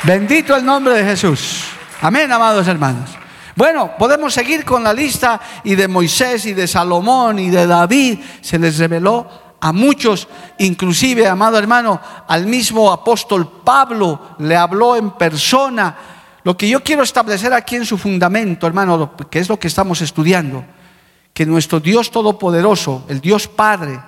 [0.04, 1.66] Bendito el nombre de Jesús.
[2.02, 3.10] Amén, amados hermanos.
[3.56, 8.20] Bueno, podemos seguir con la lista y de Moisés y de Salomón y de David.
[8.42, 9.28] Se les reveló
[9.60, 10.28] a muchos,
[10.60, 15.96] inclusive, amado hermano, al mismo apóstol Pablo le habló en persona.
[16.48, 20.00] Lo que yo quiero establecer aquí en su fundamento, hermano, que es lo que estamos
[20.00, 20.64] estudiando,
[21.34, 24.00] que nuestro Dios Todopoderoso, el Dios Padre,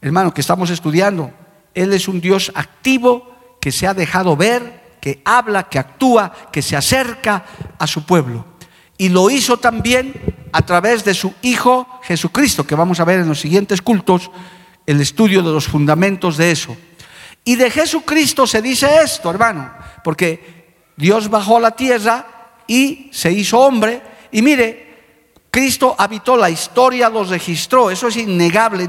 [0.00, 1.32] hermano, que estamos estudiando,
[1.74, 6.62] Él es un Dios activo que se ha dejado ver, que habla, que actúa, que
[6.62, 7.44] se acerca
[7.76, 8.44] a su pueblo.
[8.96, 10.14] Y lo hizo también
[10.52, 14.30] a través de su Hijo Jesucristo, que vamos a ver en los siguientes cultos,
[14.86, 16.76] el estudio de los fundamentos de eso.
[17.44, 19.72] Y de Jesucristo se dice esto, hermano,
[20.04, 20.55] porque
[20.96, 22.26] Dios bajó a la tierra
[22.66, 24.02] y se hizo hombre.
[24.32, 24.86] Y mire,
[25.56, 28.86] Cristo habitó, la historia los registró, eso es innegable.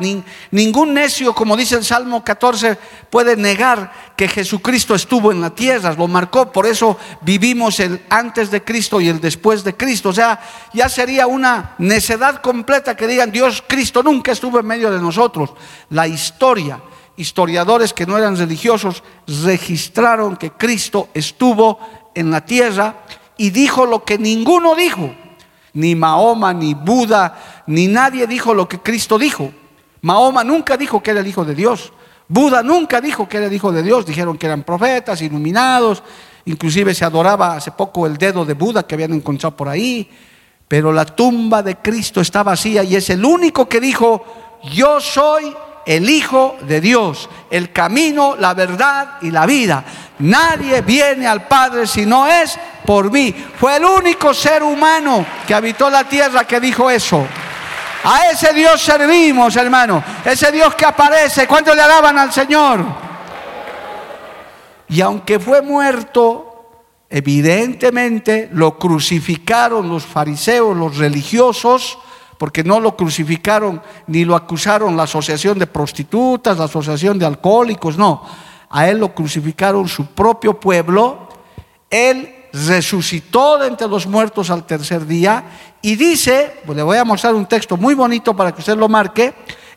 [0.52, 2.78] ningún necio, como dice el Salmo 14,
[3.10, 8.52] puede negar que Jesucristo estuvo en la tierra, lo marcó, por eso vivimos el antes
[8.52, 10.10] de Cristo y el después de Cristo.
[10.10, 10.42] O sea,
[10.74, 15.52] ya sería una necedad completa que digan, Dios, Cristo nunca estuvo en medio de nosotros.
[15.92, 16.82] La historia,
[17.16, 21.80] historiadores que no eran religiosos, registraron que Cristo estuvo
[22.18, 22.96] en la tierra
[23.38, 25.14] y dijo lo que ninguno dijo
[25.78, 29.52] ni Mahoma, ni Buda, ni nadie dijo lo que Cristo dijo.
[30.02, 31.94] Mahoma nunca dijo que era el Hijo de Dios.
[32.28, 34.04] Buda nunca dijo que era el Hijo de Dios.
[34.04, 36.02] Dijeron que eran profetas, iluminados.
[36.46, 40.10] Inclusive se adoraba hace poco el dedo de Buda que habían encontrado por ahí.
[40.68, 44.26] Pero la tumba de Cristo está vacía y es el único que dijo,
[44.74, 49.86] yo soy el Hijo de Dios, el camino, la verdad y la vida.
[50.20, 53.34] Nadie viene al Padre si no es por mí.
[53.58, 57.26] Fue el único ser humano que habitó la tierra que dijo eso.
[58.04, 60.04] A ese Dios servimos, hermano.
[60.26, 61.48] Ese Dios que aparece.
[61.48, 62.84] ¿Cuánto le alaban al Señor?
[64.90, 66.48] Y aunque fue muerto,
[67.10, 72.00] evidentemente lo crucificaron los fariseos, los religiosos,
[72.38, 77.98] porque no lo crucificaron ni lo acusaron la asociación de prostitutas, la asociación de alcohólicos,
[77.98, 78.47] no.
[78.70, 81.30] A él lo crucificaron su propio pueblo.
[81.90, 85.44] Él resucitó de entre los muertos al tercer día.
[85.82, 88.90] Y dice, pues le voy a mostrar un texto muy bonito para que usted lo
[88.90, 89.34] marque,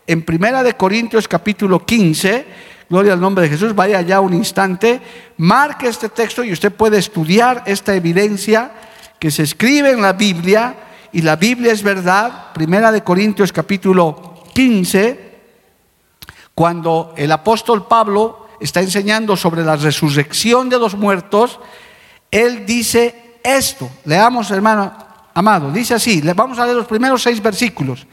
[0.07, 2.46] en Primera de Corintios capítulo 15,
[2.88, 5.00] gloria al nombre de Jesús, vaya ya un instante,
[5.37, 8.72] marque este texto y usted puede estudiar esta evidencia
[9.20, 10.74] que se escribe en la Biblia.
[11.12, 15.31] Y la Biblia es verdad, Primera de Corintios capítulo 15,
[16.55, 21.58] cuando el apóstol Pablo está enseñando sobre la resurrección de los muertos,
[22.30, 23.90] él dice esto.
[24.04, 24.92] Leamos, hermano
[25.34, 28.06] amado, dice así, vamos a leer los primeros seis versículos.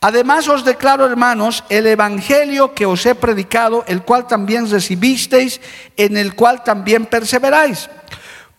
[0.00, 5.60] Además os declaro, hermanos, el evangelio que os he predicado, el cual también recibisteis,
[5.96, 7.90] en el cual también perseveráis,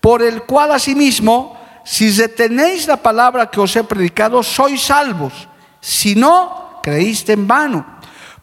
[0.01, 5.33] por el cual asimismo si retenéis la palabra que os he predicado, sois salvos.
[5.81, 7.98] Si no, creíste en vano.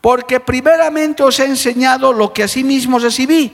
[0.06, 3.50] Porque primeramente os he enseñado lo que asimismo recibí,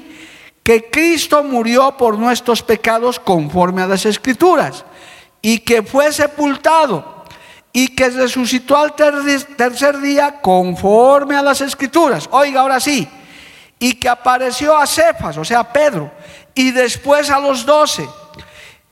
[0.62, 4.84] que Cristo murió por nuestros pecados conforme a las escrituras,
[5.40, 7.24] y que fue sepultado,
[7.72, 12.28] y que resucitó al tercer día conforme a las escrituras.
[12.30, 13.08] Oiga, ahora sí,
[13.78, 16.10] y que apareció a Cefas, o sea, a Pedro,
[16.54, 18.06] y después a los doce.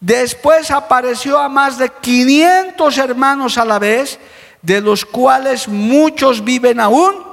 [0.01, 4.19] Después apareció a más de 500 hermanos a la vez,
[4.63, 7.29] de los cuales muchos viven aún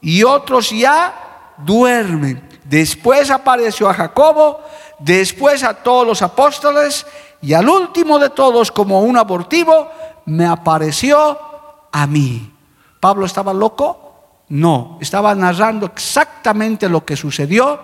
[0.00, 2.46] y otros ya duermen.
[2.64, 4.60] Después apareció a Jacobo,
[4.98, 7.06] después a todos los apóstoles
[7.40, 9.88] y al último de todos, como un abortivo,
[10.24, 11.38] me apareció
[11.92, 12.52] a mí.
[12.98, 14.42] ¿Pablo estaba loco?
[14.48, 17.80] No, estaba narrando exactamente lo que sucedió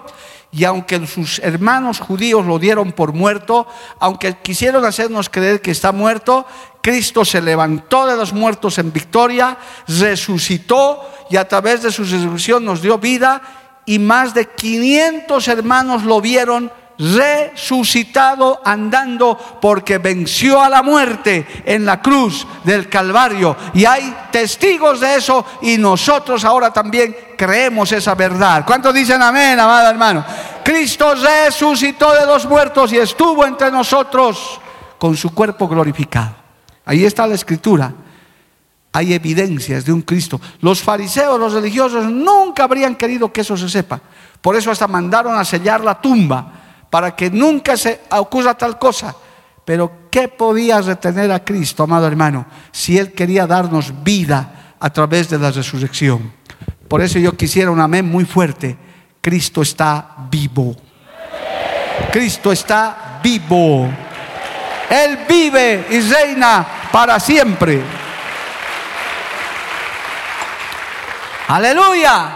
[0.54, 3.66] y aunque sus hermanos judíos lo dieron por muerto,
[3.98, 6.44] aunque quisieron hacernos creer que está muerto,
[6.82, 9.56] Cristo se levantó de los muertos en victoria,
[9.88, 11.00] resucitó
[11.32, 13.40] y a través de su resurrección nos dio vida
[13.86, 21.86] y más de 500 hermanos lo vieron resucitado andando porque venció a la muerte en
[21.86, 23.56] la cruz del Calvario.
[23.72, 28.66] Y hay testigos de eso y nosotros ahora también creemos esa verdad.
[28.66, 30.22] ¿Cuántos dicen amén, amado hermano?
[30.62, 34.60] Cristo resucitó de los muertos y estuvo entre nosotros
[34.98, 36.34] con su cuerpo glorificado.
[36.84, 37.90] Ahí está la escritura.
[38.92, 40.40] Hay evidencias de un Cristo.
[40.60, 44.00] Los fariseos, los religiosos, nunca habrían querido que eso se sepa.
[44.40, 46.52] Por eso hasta mandaron a sellar la tumba
[46.90, 49.14] para que nunca se ocurra tal cosa.
[49.64, 55.30] Pero ¿qué podía retener a Cristo, amado hermano, si Él quería darnos vida a través
[55.30, 56.32] de la resurrección?
[56.88, 58.76] Por eso yo quisiera un amén muy fuerte.
[59.22, 60.76] Cristo está vivo.
[62.12, 63.88] Cristo está vivo.
[64.90, 68.01] Él vive y reina para siempre.
[71.52, 72.30] Aleluya.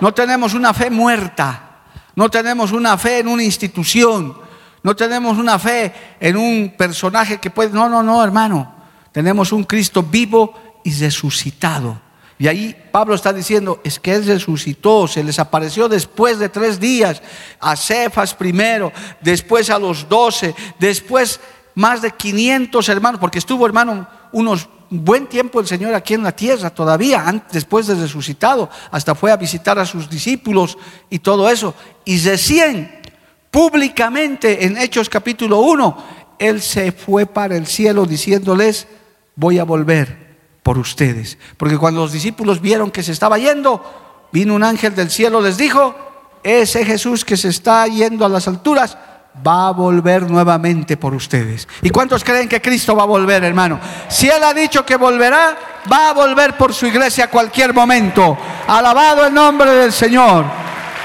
[0.00, 1.80] No tenemos una fe muerta.
[2.14, 4.38] No tenemos una fe en una institución.
[4.84, 7.70] No tenemos una fe en un personaje que puede...
[7.70, 8.72] No, no, no, hermano.
[9.10, 12.00] Tenemos un Cristo vivo y resucitado.
[12.38, 16.78] Y ahí Pablo está diciendo, es que Él resucitó, se les apareció después de tres
[16.78, 17.20] días,
[17.58, 21.40] a Cefas primero, después a los doce, después
[21.74, 26.32] más de 500 hermanos, porque estuvo hermano unos buen tiempo el Señor aquí en la
[26.32, 30.76] tierra, todavía, después de resucitado, hasta fue a visitar a sus discípulos
[31.08, 31.74] y todo eso.
[32.04, 33.00] Y recién,
[33.50, 36.04] públicamente, en Hechos capítulo 1,
[36.38, 38.88] Él se fue para el cielo diciéndoles,
[39.36, 41.38] voy a volver por ustedes.
[41.56, 45.56] Porque cuando los discípulos vieron que se estaba yendo, vino un ángel del cielo, les
[45.56, 45.94] dijo,
[46.42, 48.98] ese Jesús que se está yendo a las alturas,
[49.46, 51.68] va a volver nuevamente por ustedes.
[51.82, 53.80] ¿Y cuántos creen que Cristo va a volver, hermano?
[54.08, 55.56] Si Él ha dicho que volverá,
[55.90, 58.36] va a volver por su iglesia a cualquier momento.
[58.66, 60.44] Alabado el nombre del Señor.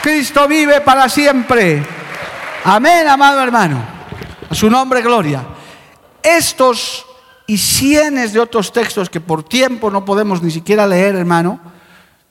[0.01, 1.83] Cristo vive para siempre.
[2.63, 3.83] Amén, amado hermano.
[4.49, 5.43] A su nombre, gloria.
[6.21, 7.05] Estos
[7.47, 11.59] y cientos de otros textos que por tiempo no podemos ni siquiera leer, hermano,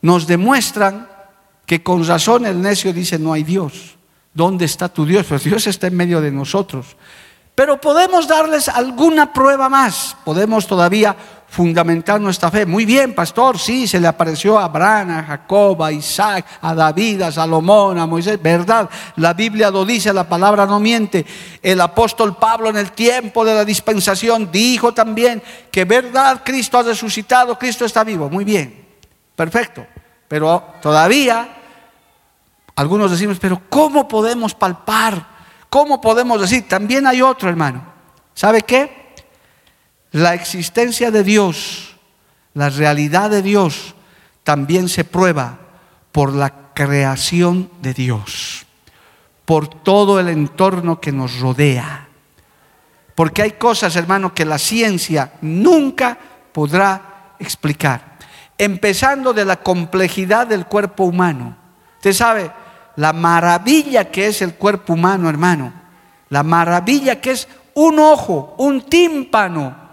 [0.02, 1.08] nos demuestran
[1.66, 3.96] que con razón el necio dice no hay Dios.
[4.34, 5.24] ¿Dónde está tu Dios?
[5.28, 6.96] Pues Dios está en medio de nosotros.
[7.54, 10.16] Pero podemos darles alguna prueba más.
[10.24, 11.14] Podemos todavía
[11.48, 12.66] fundamentar nuestra fe.
[12.66, 17.22] Muy bien, pastor, sí, se le apareció a Abraham, a Jacob, a Isaac, a David,
[17.22, 18.42] a Salomón, a Moisés.
[18.42, 21.24] Verdad, la Biblia lo dice, la palabra no miente.
[21.62, 26.82] El apóstol Pablo en el tiempo de la dispensación dijo también que verdad, Cristo ha
[26.82, 28.28] resucitado, Cristo está vivo.
[28.28, 28.84] Muy bien,
[29.36, 29.86] perfecto.
[30.26, 31.63] Pero todavía
[32.76, 35.26] algunos decimos, pero ¿cómo podemos palpar?
[35.70, 36.68] ¿Cómo podemos decir?
[36.68, 37.84] También hay otro, hermano.
[38.34, 39.14] ¿Sabe qué?
[40.10, 41.96] La existencia de Dios,
[42.54, 43.94] la realidad de Dios,
[44.42, 45.58] también se prueba
[46.12, 48.66] por la creación de Dios,
[49.44, 52.08] por todo el entorno que nos rodea.
[53.14, 56.18] Porque hay cosas, hermano, que la ciencia nunca
[56.52, 58.18] podrá explicar.
[58.58, 61.56] Empezando de la complejidad del cuerpo humano.
[61.96, 62.63] Usted sabe
[62.96, 65.72] la maravilla que es el cuerpo humano, hermano.
[66.30, 69.84] La maravilla que es un ojo, un tímpano,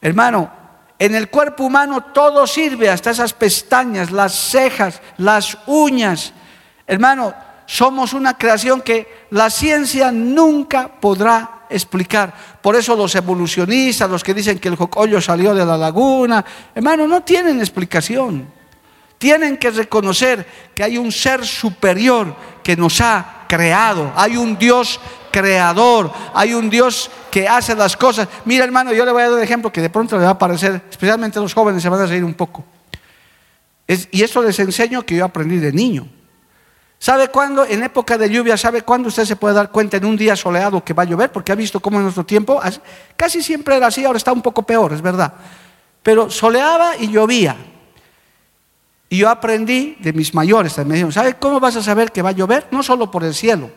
[0.00, 0.50] Hermano,
[0.98, 6.32] en el cuerpo humano todo sirve, hasta esas pestañas, las cejas, las uñas.
[6.86, 7.34] Hermano,
[7.66, 12.32] somos una creación que la ciencia nunca podrá explicar.
[12.62, 17.06] Por eso los evolucionistas, los que dicen que el jocollo salió de la laguna, hermano,
[17.06, 18.57] no tienen explicación.
[19.18, 25.00] Tienen que reconocer que hay un ser superior que nos ha creado, hay un Dios
[25.30, 28.28] creador, hay un Dios que hace las cosas.
[28.44, 30.38] Mira hermano, yo le voy a dar un ejemplo que de pronto le va a
[30.38, 32.64] parecer, especialmente a los jóvenes se van a reír un poco.
[33.86, 36.06] y eso les enseño que yo aprendí de niño.
[36.98, 37.64] ¿Sabe cuándo?
[37.64, 40.84] En época de lluvia, ¿sabe cuándo usted se puede dar cuenta en un día soleado
[40.84, 41.30] que va a llover?
[41.30, 42.60] Porque ha visto cómo en nuestro tiempo,
[43.16, 45.32] casi siempre era así, ahora está un poco peor, es verdad.
[46.02, 47.56] Pero soleaba y llovía.
[49.08, 52.30] Y yo aprendí de mis mayores, me dijeron, ¿sabe cómo vas a saber que va
[52.30, 52.68] a llover?
[52.70, 53.70] No solo por el cielo,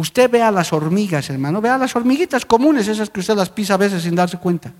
[0.00, 3.74] Usted ve a las hormigas, hermano, vea las hormiguitas comunes, esas que usted las pisa
[3.74, 4.72] a veces sin darse cuenta.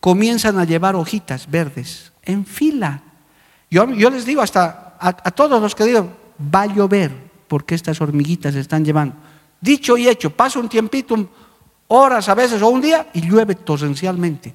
[0.00, 3.02] Comienzan a llevar hojitas verdes en fila.
[3.70, 6.10] Yo, les digo hasta a, todos los que digo,
[6.42, 7.12] va a llover
[7.46, 9.16] porque estas hormiguitas están llevando.
[9.60, 11.28] Dicho y hecho, pasa un tiempito,
[11.88, 14.54] horas a veces o un día y llueve torrencialmente.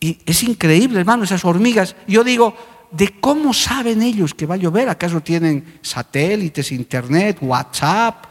[0.00, 1.94] Y es increíble, hermano, esas hormigas.
[2.08, 2.52] Yo digo,
[2.90, 4.88] ¿de cómo saben ellos que va a llover?
[4.88, 8.24] ¿Acaso tienen satélites, internet, WhatsApp?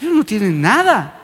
[0.00, 1.20] Ellos no tienen nada.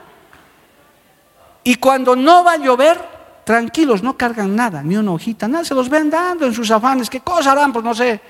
[1.64, 2.98] Y cuando no va a llover,
[3.44, 7.10] tranquilos, no cargan nada, ni una hojita, nada, se los ven dando en sus afanes.
[7.10, 7.72] ¿Qué cosa harán?
[7.72, 8.20] Pues no sé,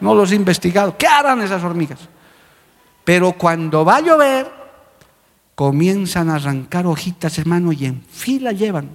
[0.00, 0.96] no los he investigado.
[0.96, 2.00] ¿Qué harán esas hormigas?
[3.04, 4.50] Pero cuando va a llover,
[5.54, 8.90] comienzan a arrancar hojitas, hermano, y en fila llevan.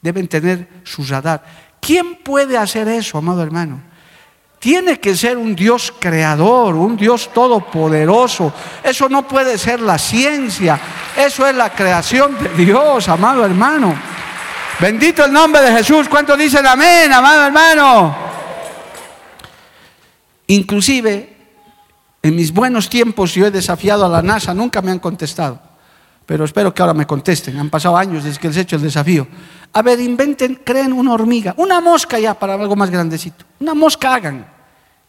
[0.00, 1.44] Deben tener su radar.
[1.80, 3.89] ¿Quién puede hacer eso, amado hermano?
[4.60, 8.52] Tiene que ser un Dios creador, un Dios todopoderoso.
[8.84, 10.78] Eso no puede ser la ciencia.
[11.16, 13.94] Eso es la creación de Dios, amado hermano.
[14.78, 16.10] Bendito el nombre de Jesús.
[16.10, 18.14] ¿Cuántos dicen amén, amado hermano?
[20.48, 21.36] Inclusive,
[22.22, 25.69] en mis buenos tiempos yo he desafiado a la NASA, nunca me han contestado.
[26.30, 27.58] Pero espero que ahora me contesten.
[27.58, 29.26] Han pasado años desde que les he hecho el desafío.
[29.72, 33.44] A ver, inventen, creen una hormiga, una mosca ya para algo más grandecito.
[33.58, 34.46] Una mosca hagan,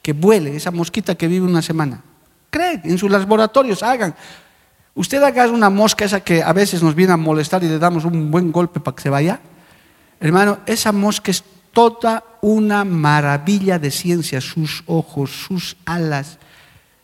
[0.01, 2.01] que vuele, esa mosquita que vive una semana.
[2.49, 4.15] Creen, en sus laboratorios hagan.
[4.95, 8.03] Usted haga una mosca esa que a veces nos viene a molestar y le damos
[8.03, 9.39] un buen golpe para que se vaya.
[10.19, 16.39] Hermano, esa mosca es toda una maravilla de ciencia, sus ojos, sus alas.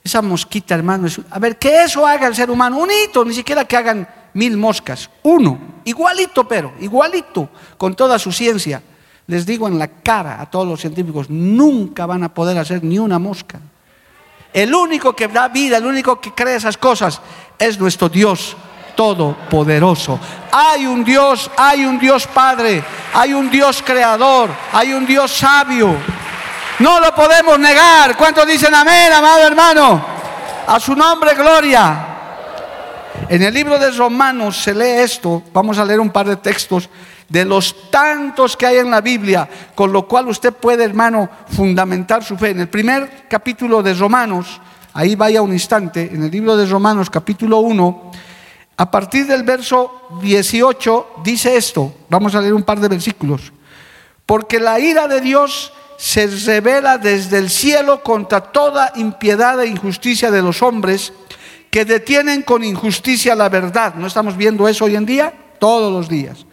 [0.07, 3.65] Esa mosquita, hermano, a ver, que eso haga el ser humano, un hito, ni siquiera
[3.65, 8.81] que hagan mil moscas, uno, igualito pero, igualito, con toda su ciencia.
[9.27, 12.97] Les digo en la cara a todos los científicos, nunca van a poder hacer ni
[12.97, 13.59] una mosca.
[14.53, 17.19] El único que da vida, el único que crea esas cosas
[17.59, 18.55] es nuestro Dios
[18.95, 20.17] todopoderoso.
[20.53, 22.81] Hay un Dios, hay un Dios Padre,
[23.13, 25.97] hay un Dios creador, hay un Dios sabio.
[26.79, 28.15] No lo podemos negar.
[28.15, 30.05] ¿Cuántos dicen amén, amado hermano?
[30.67, 32.07] A su nombre, gloria.
[33.29, 36.87] En el libro de Romanos se lee esto, vamos a leer un par de textos
[37.27, 42.23] de los tantos que hay en la Biblia, con lo cual usted puede, hermano, fundamentar
[42.23, 42.51] su fe.
[42.51, 44.61] En el primer capítulo de Romanos,
[44.93, 48.11] ahí vaya un instante, en el libro de Romanos capítulo 1,
[48.77, 53.51] a partir del verso 18 dice esto, vamos a leer un par de versículos,
[54.25, 60.29] porque la ira de Dios se revela desde el cielo contra toda impiedad e injusticia
[60.29, 61.11] de los hombres
[61.71, 63.95] que detienen con injusticia la verdad.
[63.95, 65.33] ¿No estamos viendo eso hoy en día?
[65.59, 66.45] Todos los días.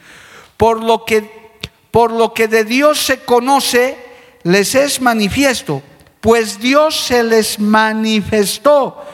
[0.57, 1.53] Por lo que,
[1.90, 3.97] por lo que de Dios se conoce,
[4.45, 5.82] les es manifiesto,
[6.20, 9.05] pues Dios se les manifestó,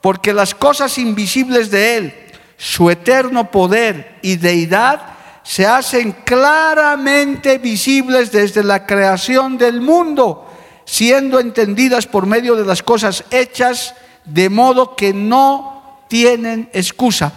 [0.00, 2.14] porque las cosas invisibles de Él,
[2.56, 10.46] su eterno poder y deidad, se hacen claramente visibles desde la creación del mundo,
[10.84, 17.32] siendo entendidas por medio de las cosas hechas, de modo que no tienen excusa.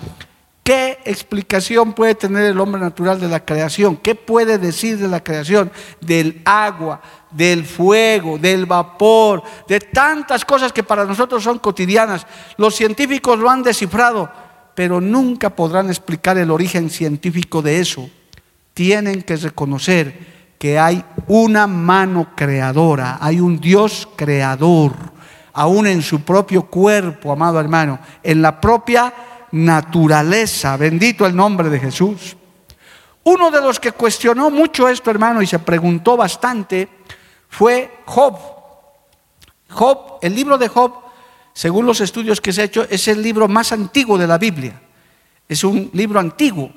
[0.63, 3.97] ¿Qué explicación puede tener el hombre natural de la creación?
[3.97, 5.69] ¿Qué puede decir de la creación?
[5.99, 7.01] Del agua,
[7.31, 12.25] del fuego, del vapor, de tantas cosas que para nosotros son cotidianas.
[12.55, 14.31] Los científicos lo han descifrado
[14.75, 18.09] pero nunca podrán explicar el origen científico de eso.
[18.73, 24.93] Tienen que reconocer que hay una mano creadora, hay un Dios creador,
[25.53, 29.13] aún en su propio cuerpo, amado hermano, en la propia
[29.51, 30.77] naturaleza.
[30.77, 32.35] Bendito el nombre de Jesús.
[33.25, 36.89] Uno de los que cuestionó mucho esto, hermano, y se preguntó bastante,
[37.47, 38.37] fue Job.
[39.69, 41.02] Job, el libro de Job
[41.53, 44.81] según los estudios que se ha hecho, es el libro más antiguo de la Biblia.
[45.47, 46.71] Es un libro antiguo.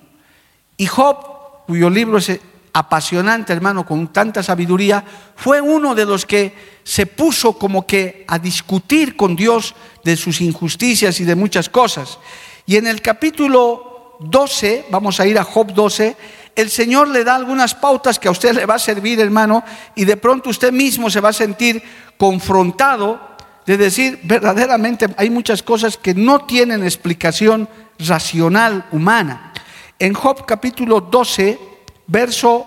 [0.76, 2.38] Y Job, cuyo libro es
[2.74, 5.02] apasionante, hermano, con tanta sabiduría,
[5.34, 6.54] fue uno de los que
[6.84, 9.74] se puso como que a discutir con Dios
[10.04, 12.18] de sus injusticias y de muchas cosas.
[12.66, 16.16] Y en el capítulo 12, vamos a ir a Job 12,
[16.54, 19.64] el Señor le da algunas pautas que a usted le va a servir, hermano,
[19.94, 21.82] y de pronto usted mismo se va a sentir
[22.18, 23.35] confrontado
[23.66, 29.52] de decir, verdaderamente hay muchas cosas que no tienen explicación racional humana.
[29.98, 31.58] En Job capítulo 12,
[32.06, 32.66] verso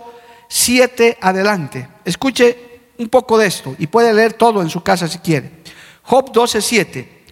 [0.50, 5.20] 7 adelante, escuche un poco de esto y puede leer todo en su casa si
[5.20, 5.64] quiere.
[6.04, 7.24] Job 12, 7.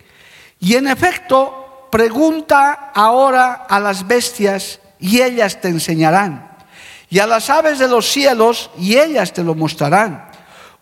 [0.61, 6.57] Y en efecto, pregunta ahora a las bestias y ellas te enseñarán,
[7.09, 10.26] y a las aves de los cielos y ellas te lo mostrarán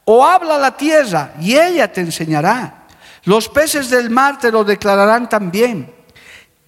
[0.05, 2.85] o habla la tierra y ella te enseñará.
[3.25, 5.93] Los peces del mar te lo declararán también.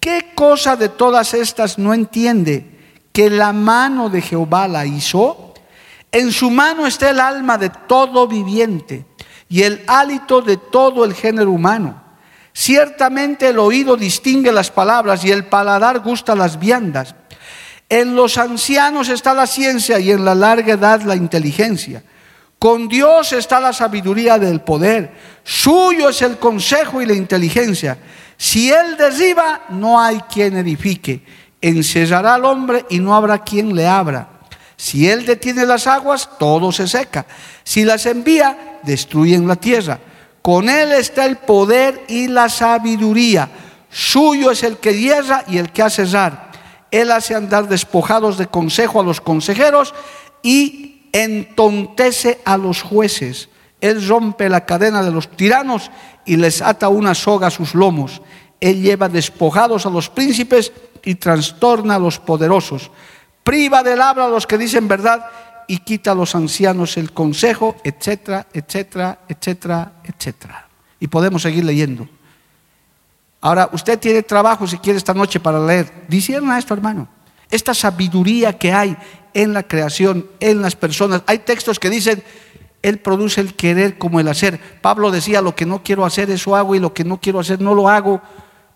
[0.00, 2.78] ¿Qué cosa de todas estas no entiende
[3.12, 5.54] que la mano de Jehová la hizo?
[6.10, 9.06] En su mano está el alma de todo viviente
[9.48, 12.02] y el hálito de todo el género humano.
[12.52, 17.14] Ciertamente el oído distingue las palabras y el paladar gusta las viandas.
[17.88, 22.02] En los ancianos está la ciencia y en la larga edad la inteligencia.
[22.58, 25.12] Con Dios está la sabiduría del poder.
[25.44, 27.98] Suyo es el consejo y la inteligencia.
[28.36, 31.22] Si Él derriba, no hay quien edifique.
[31.60, 34.28] Encerrará al hombre y no habrá quien le abra.
[34.76, 37.26] Si Él detiene las aguas, todo se seca.
[37.62, 40.00] Si las envía, destruyen la tierra.
[40.42, 43.48] Con Él está el poder y la sabiduría.
[43.90, 46.50] Suyo es el que hierra y el que hace rar.
[46.90, 49.94] Él hace andar despojados de consejo a los consejeros
[50.42, 53.48] y entontece a los jueces.
[53.80, 55.90] Él rompe la cadena de los tiranos
[56.24, 58.20] y les ata una soga a sus lomos.
[58.60, 60.72] Él lleva despojados a los príncipes
[61.04, 62.90] y trastorna a los poderosos.
[63.44, 65.24] Priva del habla a los que dicen verdad
[65.68, 70.68] y quita a los ancianos el consejo, etcétera, etcétera, etcétera, etcétera.
[70.98, 72.08] Y podemos seguir leyendo.
[73.40, 75.92] Ahora, usted tiene trabajo si quiere esta noche para leer.
[76.48, 77.08] a esto, hermano.
[77.50, 78.96] Esta sabiduría que hay
[79.34, 81.22] en la creación, en las personas.
[81.26, 82.22] Hay textos que dicen,
[82.82, 84.60] Él produce el querer como el hacer.
[84.80, 87.60] Pablo decía, lo que no quiero hacer, eso hago, y lo que no quiero hacer,
[87.60, 88.20] no lo hago.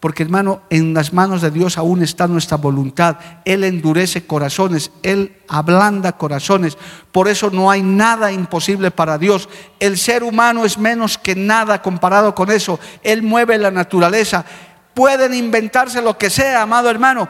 [0.00, 3.18] Porque hermano, en las manos de Dios aún está nuestra voluntad.
[3.44, 6.76] Él endurece corazones, Él ablanda corazones.
[7.12, 9.48] Por eso no hay nada imposible para Dios.
[9.78, 12.80] El ser humano es menos que nada comparado con eso.
[13.04, 14.44] Él mueve la naturaleza.
[14.92, 17.28] Pueden inventarse lo que sea, amado hermano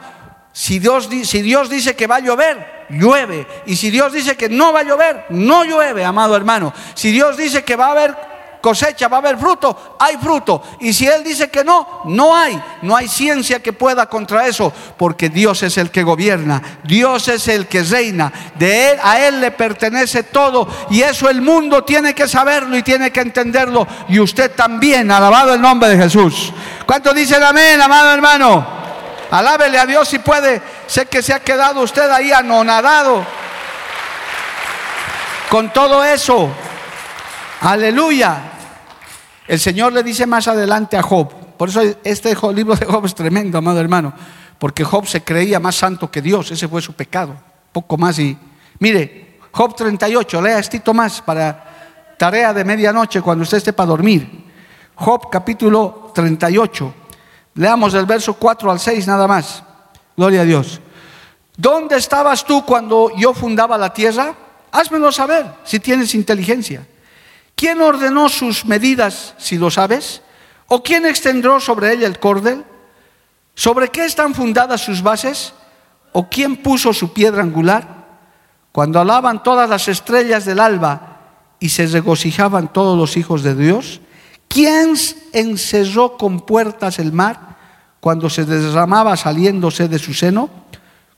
[0.53, 3.47] si Dios, si Dios dice que va a llover, llueve.
[3.65, 6.71] Y si Dios dice que no va a llover, no llueve, amado hermano.
[6.93, 8.15] Si Dios dice que va a haber
[8.61, 10.63] cosecha, va a haber fruto, hay fruto.
[10.79, 12.61] Y si Él dice que no, no hay.
[12.83, 17.47] No hay ciencia que pueda contra eso, porque Dios es el que gobierna, Dios es
[17.47, 18.31] el que reina.
[18.53, 20.67] De Él, a Él le pertenece todo.
[20.91, 23.87] Y eso el mundo tiene que saberlo y tiene que entenderlo.
[24.07, 26.53] Y usted también, alabado el nombre de Jesús.
[26.85, 28.83] ¿Cuánto dicen amén, amado hermano?
[29.33, 30.61] Alábele a Dios si puede.
[30.85, 33.25] Sé que se ha quedado usted ahí anonadado
[35.49, 36.51] con todo eso.
[37.61, 38.51] Aleluya.
[39.47, 41.33] El Señor le dice más adelante a Job.
[41.57, 44.13] Por eso este libro de Job es tremendo, amado hermano.
[44.59, 46.51] Porque Job se creía más santo que Dios.
[46.51, 47.35] Ese fue su pecado.
[47.71, 48.37] Poco más y...
[48.77, 54.45] Mire, Job 38, lea estito más para tarea de medianoche cuando usted esté para dormir.
[54.93, 56.93] Job capítulo 38.
[57.55, 59.63] Leamos el verso 4 al 6 nada más.
[60.17, 60.79] Gloria a Dios.
[61.55, 64.35] ¿Dónde estabas tú cuando yo fundaba la tierra?
[64.71, 66.87] Házmelo saber si tienes inteligencia.
[67.55, 70.21] ¿Quién ordenó sus medidas, si lo sabes?
[70.67, 72.65] ¿O quién extendió sobre ella el cordel?
[73.53, 75.53] ¿Sobre qué están fundadas sus bases?
[76.11, 78.03] ¿O quién puso su piedra angular?
[78.71, 81.19] Cuando alaban todas las estrellas del alba
[81.59, 84.01] y se regocijaban todos los hijos de Dios,
[84.53, 84.93] ¿Quién
[85.31, 87.57] encerró con puertas el mar
[87.99, 90.47] cuando se derramaba saliéndose de su seno?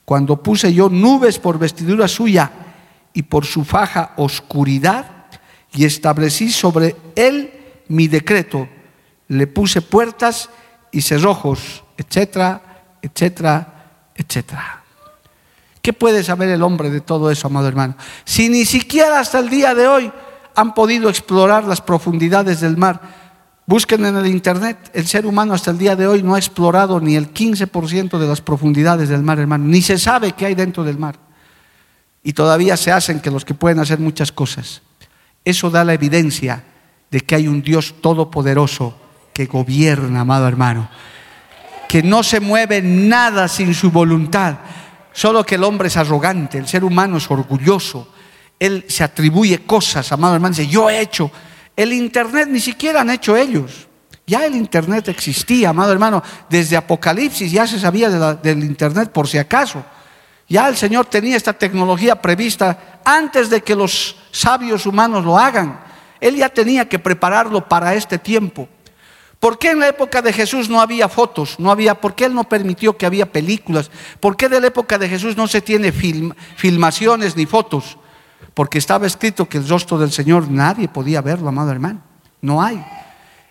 [0.05, 2.49] Cuando puse yo nubes por vestidura suya
[3.11, 5.25] y por su faja oscuridad
[5.73, 7.51] y establecí sobre él
[7.89, 8.69] mi decreto.
[9.27, 10.49] Le puse puertas
[10.93, 12.61] y cerrojos, etcétera,
[13.01, 14.81] etcétera, etcétera.
[15.81, 17.97] ¿Qué puede saber el hombre de todo eso, amado hermano?
[18.23, 20.09] Si ni siquiera hasta el día de hoy
[20.55, 23.24] han podido explorar las profundidades del mar,
[23.67, 26.99] Busquen en el Internet, el ser humano hasta el día de hoy no ha explorado
[26.99, 30.83] ni el 15% de las profundidades del mar, hermano, ni se sabe qué hay dentro
[30.83, 31.15] del mar.
[32.21, 34.83] Y todavía se hacen que los que pueden hacer muchas cosas.
[35.43, 36.63] Eso da la evidencia
[37.09, 38.95] de que hay un Dios todopoderoso
[39.33, 40.89] que gobierna, amado hermano,
[41.87, 44.57] que no se mueve nada sin su voluntad,
[45.11, 48.13] solo que el hombre es arrogante, el ser humano es orgulloso,
[48.59, 51.31] él se atribuye cosas, amado hermano, dice, yo he hecho,
[51.75, 53.87] el Internet ni siquiera han hecho ellos.
[54.27, 59.37] Ya el Internet existía, amado hermano, desde Apocalipsis ya se sabía del Internet por si
[59.37, 59.83] acaso.
[60.47, 65.79] Ya el Señor tenía esta tecnología prevista antes de que los sabios humanos lo hagan.
[66.19, 68.67] Él ya tenía que prepararlo para este tiempo.
[69.39, 71.59] ¿Por qué en la época de Jesús no había fotos?
[71.59, 73.91] No había, ¿Por qué Él no permitió que había películas?
[74.19, 77.97] ¿Por qué de la época de Jesús no se tiene filmaciones ni fotos?
[78.55, 82.01] Porque estaba escrito que el rostro del Señor nadie podía verlo, amado hermano.
[82.41, 82.83] No hay.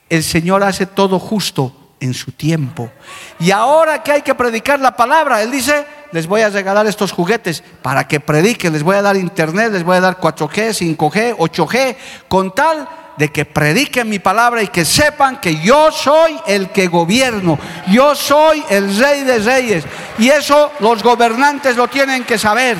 [0.09, 2.91] El Señor hace todo justo en su tiempo.
[3.39, 7.13] Y ahora que hay que predicar la palabra, Él dice, les voy a regalar estos
[7.13, 11.37] juguetes para que prediquen, les voy a dar internet, les voy a dar 4G, 5G,
[11.37, 11.97] 8G,
[12.27, 12.89] con tal
[13.19, 18.15] de que prediquen mi palabra y que sepan que yo soy el que gobierno, yo
[18.15, 19.85] soy el rey de reyes.
[20.19, 22.77] Y eso los gobernantes lo tienen que saber.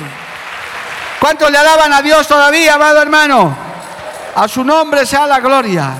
[1.19, 3.55] ¿Cuántos le alaban a Dios todavía, amado hermano?
[4.35, 5.95] A su nombre sea la gloria.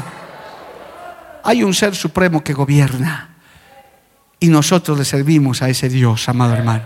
[1.44, 3.36] Hay un ser supremo que gobierna
[4.40, 6.86] y nosotros le servimos a ese Dios, amado hermano.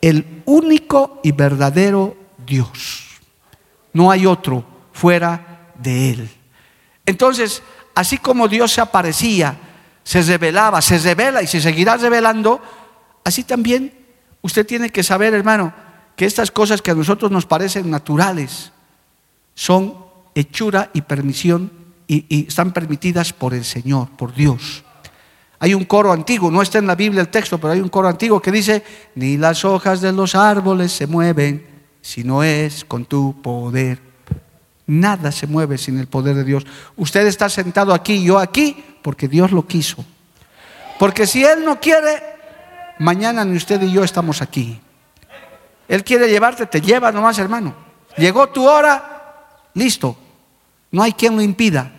[0.00, 3.20] El único y verdadero Dios.
[3.92, 6.30] No hay otro fuera de Él.
[7.04, 7.62] Entonces,
[7.94, 9.56] así como Dios se aparecía,
[10.02, 12.60] se revelaba, se revela y se seguirá revelando,
[13.24, 13.92] así también
[14.42, 15.72] usted tiene que saber, hermano,
[16.16, 18.72] que estas cosas que a nosotros nos parecen naturales
[19.54, 19.94] son
[20.34, 21.70] hechura y permisión
[22.06, 24.84] y, están permitidas por el Señor, por Dios.
[25.58, 28.08] Hay un coro antiguo, no está en la Biblia el texto, pero hay un coro
[28.08, 28.82] antiguo que dice,
[29.14, 31.66] ni las hojas de los árboles se mueven
[32.00, 34.00] si no es con tu poder.
[34.86, 36.66] Nada se mueve sin el poder de Dios.
[36.96, 40.04] Usted está sentado aquí, yo aquí, porque Dios lo quiso.
[40.98, 42.22] Porque si Él no quiere,
[42.98, 44.80] mañana ni usted y yo estamos aquí.
[45.90, 47.74] Él quiere llevarte, te lleva nomás, hermano.
[48.16, 50.16] Llegó tu hora, listo.
[50.92, 51.90] No hay quien lo impida.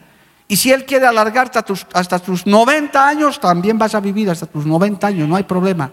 [0.47, 1.59] Y si Él quiere alargarte
[1.93, 5.91] hasta tus, 90 años, también vas a vivir hasta tus 90 años, no hay problema.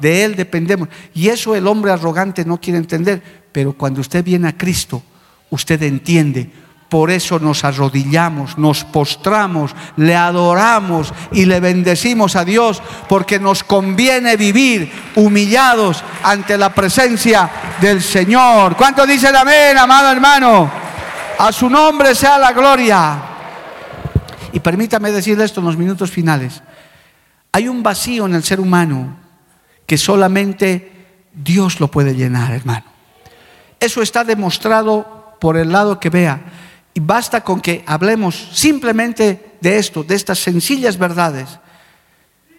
[0.00, 0.88] De Él dependemos.
[1.14, 3.22] Y eso el hombre arrogante no quiere entender.
[3.52, 5.00] Pero cuando usted viene a Cristo,
[5.48, 6.50] usted entiende.
[6.88, 13.62] Por eso nos arrodillamos, nos postramos, le adoramos y le bendecimos a Dios, porque nos
[13.62, 18.74] conviene vivir humillados ante la presencia del Señor.
[18.74, 20.70] ¿Cuánto dicen amén, amado hermano?
[21.38, 23.18] A su nombre sea la gloria.
[24.52, 26.62] Y permítame decirle esto en los minutos finales.
[27.52, 29.14] Hay un vacío en el ser humano
[29.86, 32.86] que solamente Dios lo puede llenar, hermano.
[33.78, 36.40] Eso está demostrado por el lado que vea.
[36.94, 41.58] Y basta con que hablemos simplemente de esto, de estas sencillas verdades.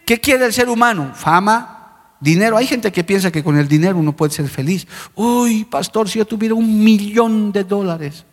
[0.06, 1.12] ¿Qué quiere el ser humano?
[1.14, 2.58] Fama, dinero.
[2.58, 4.88] Hay gente que piensa que con el dinero uno puede ser feliz.
[5.16, 8.26] Uy, pastor, si yo tuviera un millón de dólares.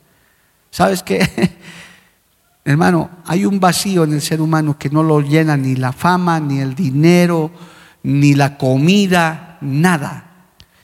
[0.71, 1.27] ¿Sabes qué?
[2.65, 6.41] Hermano, hay un vacío en el ser humano que no lo llena ni la fama,
[6.41, 7.51] ni el dinero,
[8.03, 10.27] ni la comida, nada.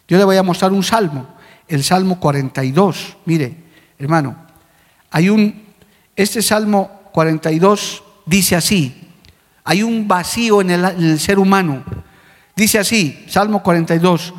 [0.06, 1.26] Yo le voy a mostrar un salmo,
[1.66, 3.16] el Salmo 42.
[3.24, 3.56] Mire,
[3.98, 4.36] hermano,
[5.12, 5.62] hay un,
[6.16, 9.08] este Salmo 42 dice así,
[9.62, 11.84] hay un vacío en el, ser humano.
[12.56, 14.34] Dice así, Salmo 42,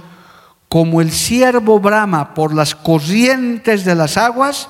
[0.67, 4.67] como el siervo brama por las corrientes de las aguas,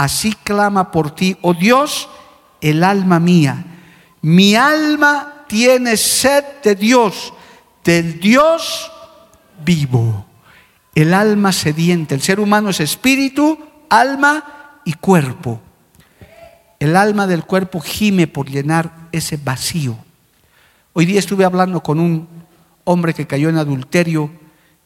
[0.00, 2.08] Así clama por ti, oh Dios,
[2.62, 3.64] el alma mía.
[4.22, 7.34] Mi alma tiene sed de Dios,
[7.84, 8.90] del Dios
[9.62, 10.24] vivo.
[10.94, 12.14] El alma sediente.
[12.14, 13.58] El ser humano es espíritu,
[13.88, 14.59] alma
[14.90, 15.60] y cuerpo.
[16.80, 19.96] El alma del cuerpo gime por llenar ese vacío.
[20.94, 22.26] Hoy día estuve hablando con un
[22.82, 24.32] hombre que cayó en adulterio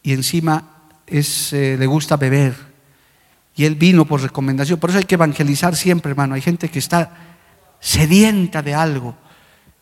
[0.03, 0.69] y encima
[1.07, 2.55] es, eh, le gusta beber
[3.57, 4.79] y él vino por recomendación.
[4.79, 6.35] Por eso hay que evangelizar siempre, hermano.
[6.35, 7.11] Hay gente que está
[7.81, 9.17] sedienta de algo.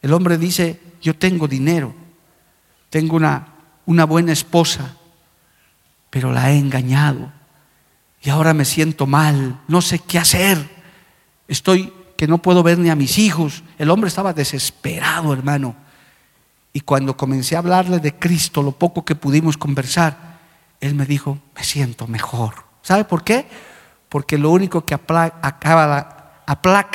[0.03, 1.93] El hombre dice, yo tengo dinero,
[2.91, 3.49] tengo una,
[3.87, 4.95] una buena esposa,
[6.11, 7.42] pero la he engañado.
[8.23, 10.59] Y ahora me siento mal, no sé qué hacer.
[11.49, 13.65] Estoy que no puedo ver ni a mis hijos.
[13.79, 15.75] El hombre estaba desesperado, hermano.
[16.73, 20.39] Y cuando comencé a hablarle de Cristo, lo poco que pudimos conversar,
[20.81, 22.55] él me dijo, me siento mejor.
[22.83, 23.47] ¿Sabe por qué?
[24.09, 25.83] Porque lo único que aplaca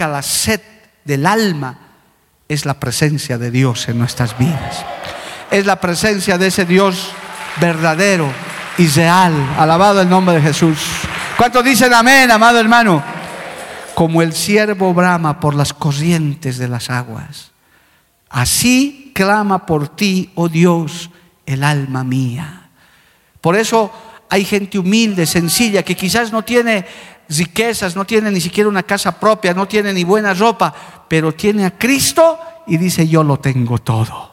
[0.07, 0.61] la sed
[1.03, 1.79] del alma
[2.47, 4.85] es la presencia de Dios en nuestras vidas.
[5.51, 7.11] Es la presencia de ese Dios
[7.59, 8.31] verdadero
[8.77, 9.33] y real.
[9.57, 10.79] Alabado el nombre de Jesús.
[11.37, 13.03] ¿Cuántos dicen amén, amado hermano?
[13.93, 17.51] Como el siervo brama por las corrientes de las aguas.
[18.27, 21.11] Así clama por ti, oh Dios,
[21.45, 22.69] el alma mía.
[23.39, 23.91] Por eso
[24.31, 26.87] hay gente humilde, sencilla, que quizás no tiene
[27.29, 30.73] riquezas, no tiene ni siquiera una casa propia, no tiene ni buena ropa,
[31.07, 34.31] pero tiene a Cristo y dice, yo lo tengo todo.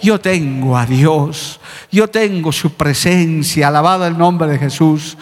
[0.00, 1.58] Yo tengo a Dios,
[1.90, 5.16] yo tengo su presencia, alabado el nombre de Jesús.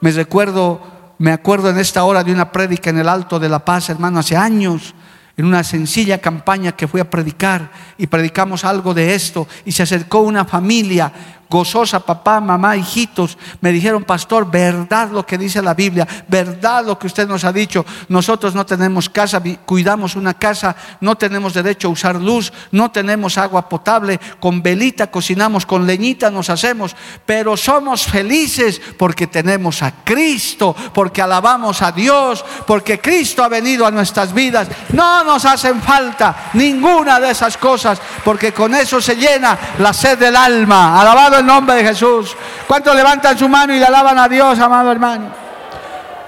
[0.00, 0.80] Me recuerdo,
[1.18, 4.20] me acuerdo en esta hora de una prédica en el Alto de la Paz, hermano,
[4.20, 4.94] hace años,
[5.36, 9.82] en una sencilla campaña que fui a predicar y predicamos algo de esto y se
[9.82, 15.74] acercó una familia, gozosa, papá, mamá, hijitos, me dijeron, pastor, verdad lo que dice la
[15.74, 17.84] Biblia, verdad lo que usted nos ha dicho.
[18.08, 23.36] Nosotros no tenemos casa, cuidamos una casa, no tenemos derecho a usar luz, no tenemos
[23.36, 26.94] agua potable, con velita cocinamos, con leñita nos hacemos,
[27.26, 33.84] pero somos felices porque tenemos a Cristo, porque alabamos a Dios, porque Cristo ha venido
[33.84, 34.68] a nuestras vidas.
[34.92, 40.16] No nos hacen falta ninguna de esas cosas, porque con eso se llena la sed
[40.16, 41.00] del alma.
[41.00, 42.36] Alabado el nombre de Jesús.
[42.66, 45.30] ¿Cuántos levantan su mano y le alaban a Dios, amado hermano?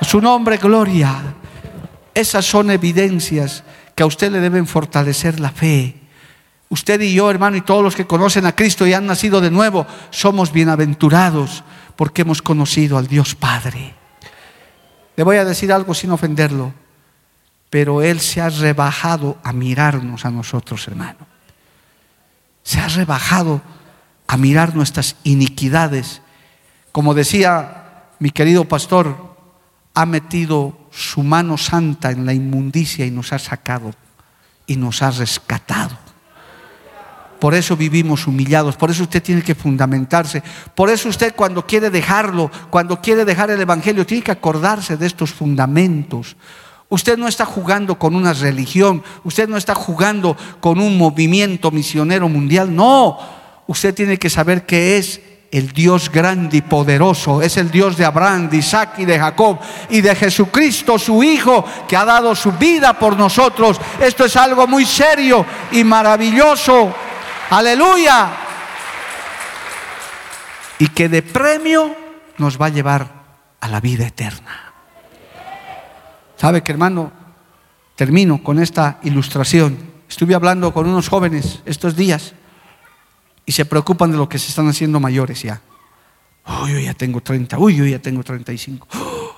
[0.00, 1.34] Su nombre, gloria.
[2.14, 3.62] Esas son evidencias
[3.94, 6.00] que a usted le deben fortalecer la fe.
[6.68, 9.50] Usted y yo, hermano, y todos los que conocen a Cristo y han nacido de
[9.50, 11.64] nuevo, somos bienaventurados
[11.96, 13.94] porque hemos conocido al Dios Padre.
[15.16, 16.72] Le voy a decir algo sin ofenderlo,
[17.68, 21.26] pero Él se ha rebajado a mirarnos a nosotros, hermano.
[22.62, 23.60] Se ha rebajado
[24.32, 26.22] a mirar nuestras iniquidades.
[26.90, 29.36] Como decía mi querido pastor,
[29.92, 33.92] ha metido su mano santa en la inmundicia y nos ha sacado
[34.66, 35.98] y nos ha rescatado.
[37.40, 40.42] Por eso vivimos humillados, por eso usted tiene que fundamentarse,
[40.74, 45.08] por eso usted cuando quiere dejarlo, cuando quiere dejar el Evangelio, tiene que acordarse de
[45.08, 46.36] estos fundamentos.
[46.88, 52.30] Usted no está jugando con una religión, usted no está jugando con un movimiento misionero
[52.30, 53.41] mundial, no,
[53.72, 55.20] usted tiene que saber que es
[55.50, 59.58] el Dios grande y poderoso es el Dios de Abraham, de Isaac y de Jacob
[59.90, 63.78] y de Jesucristo, su Hijo, que ha dado su vida por nosotros.
[64.00, 66.94] Esto es algo muy serio y maravilloso.
[67.50, 68.30] Aleluya.
[70.78, 71.94] Y que de premio
[72.38, 73.06] nos va a llevar
[73.60, 74.72] a la vida eterna.
[76.36, 77.12] ¿Sabe que hermano?
[77.94, 79.78] Termino con esta ilustración.
[80.08, 82.34] Estuve hablando con unos jóvenes estos días
[83.45, 85.61] y se preocupan de lo que se están haciendo mayores ya.
[86.62, 88.88] Uy, yo ya tengo 30, uy, yo ya tengo 35.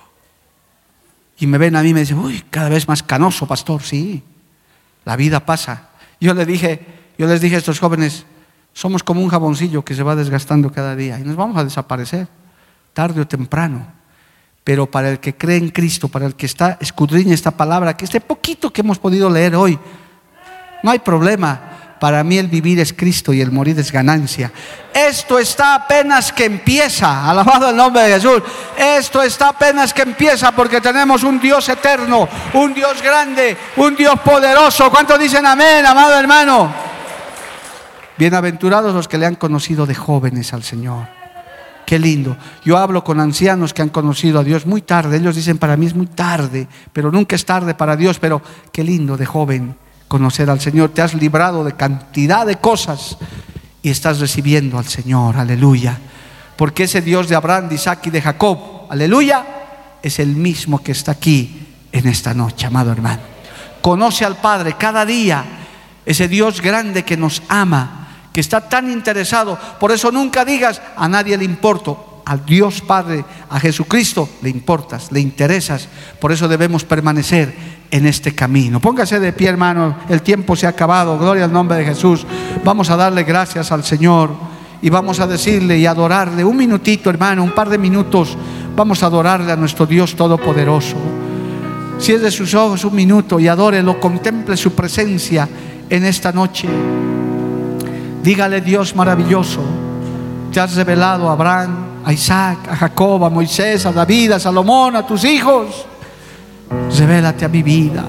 [1.37, 4.23] Y me ven a mí y me dicen, uy, cada vez más canoso, pastor, sí.
[5.03, 5.89] La vida pasa.
[6.21, 6.79] Yo les dije,
[7.17, 8.25] yo les dije a estos jóvenes,
[8.71, 12.29] somos como un jaboncillo que se va desgastando cada día y nos vamos a desaparecer,
[12.93, 13.85] tarde o temprano.
[14.63, 18.05] Pero para el que cree en Cristo, para el que está escudriña esta palabra, que
[18.05, 19.77] este poquito que hemos podido leer hoy,
[20.83, 21.84] no hay problema.
[22.05, 24.51] Para mí el vivir es Cristo y el morir es ganancia.
[24.93, 28.43] Esto está apenas que empieza, alabado el nombre de Jesús.
[28.77, 34.19] Esto está apenas que empieza porque tenemos un Dios eterno, un Dios grande, un Dios
[34.19, 34.91] poderoso.
[34.91, 36.71] ¿Cuántos dicen amén, amado hermano?
[38.19, 41.07] Bienaventurados los que le han conocido de jóvenes al Señor.
[41.87, 42.37] Qué lindo.
[42.63, 45.17] Yo hablo con ancianos que han conocido a Dios muy tarde.
[45.17, 48.19] Ellos dicen, para mí es muy tarde, pero nunca es tarde para Dios.
[48.19, 50.89] Pero qué lindo de joven conocer al Señor.
[50.89, 53.17] Te has librado de cantidad de cosas
[53.81, 55.37] y estás recibiendo al Señor.
[55.37, 55.97] Aleluya.
[56.55, 59.45] Porque ese Dios de Abraham, de Isaac y de Jacob, aleluya,
[60.01, 63.21] es el mismo que está aquí en esta noche, amado hermano.
[63.81, 65.43] Conoce al Padre cada día,
[66.05, 69.59] ese Dios grande que nos ama, que está tan interesado.
[69.79, 75.11] Por eso nunca digas, a nadie le importo al Dios Padre, a Jesucristo, le importas,
[75.11, 75.87] le interesas.
[76.19, 77.53] Por eso debemos permanecer
[77.91, 78.79] en este camino.
[78.79, 81.17] Póngase de pie, hermano, el tiempo se ha acabado.
[81.17, 82.25] Gloria al nombre de Jesús.
[82.63, 84.31] Vamos a darle gracias al Señor
[84.81, 86.43] y vamos a decirle y adorarle.
[86.43, 88.35] Un minutito, hermano, un par de minutos.
[88.75, 90.97] Vamos a adorarle a nuestro Dios Todopoderoso.
[91.95, 95.47] De sus ojos un minuto y adórelo, contemple su presencia
[95.89, 96.67] en esta noche.
[98.21, 99.61] Dígale, Dios maravilloso,
[100.51, 104.95] te has revelado a Abraham, a Isaac, a Jacob, a Moisés, a David, a Salomón,
[104.95, 105.85] a tus hijos.
[106.97, 108.05] Revélate a mi vida,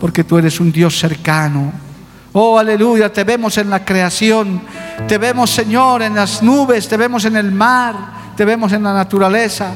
[0.00, 1.72] porque tú eres un Dios cercano.
[2.32, 4.60] Oh, aleluya, te vemos en la creación,
[5.06, 7.94] te vemos, Señor, en las nubes, te vemos en el mar,
[8.36, 9.72] te vemos en la naturaleza,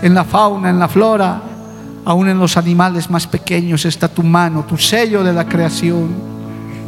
[0.00, 1.42] en la fauna, en la flora,
[2.04, 6.08] aún en los animales más pequeños está tu mano, tu sello de la creación.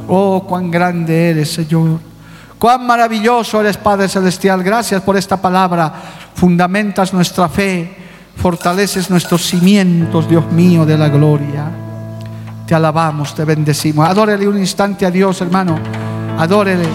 [0.08, 2.09] Oh, cuán grande eres, Señor.
[2.60, 4.62] Cuán maravilloso eres, Padre Celestial.
[4.62, 5.90] Gracias por esta palabra.
[6.34, 7.96] Fundamentas nuestra fe,
[8.36, 11.64] fortaleces nuestros cimientos, Dios mío, de la gloria.
[12.66, 14.06] Te alabamos, te bendecimos.
[14.06, 15.78] Adórele un instante a Dios, hermano.
[16.38, 16.86] Adórele.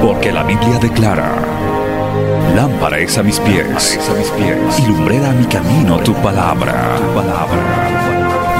[0.00, 1.30] Porque la Biblia declara,
[2.54, 6.96] lámpara es a mis pies, a mis pies y lumbrera a mi camino tu palabra.
[6.96, 8.05] Tu palabra.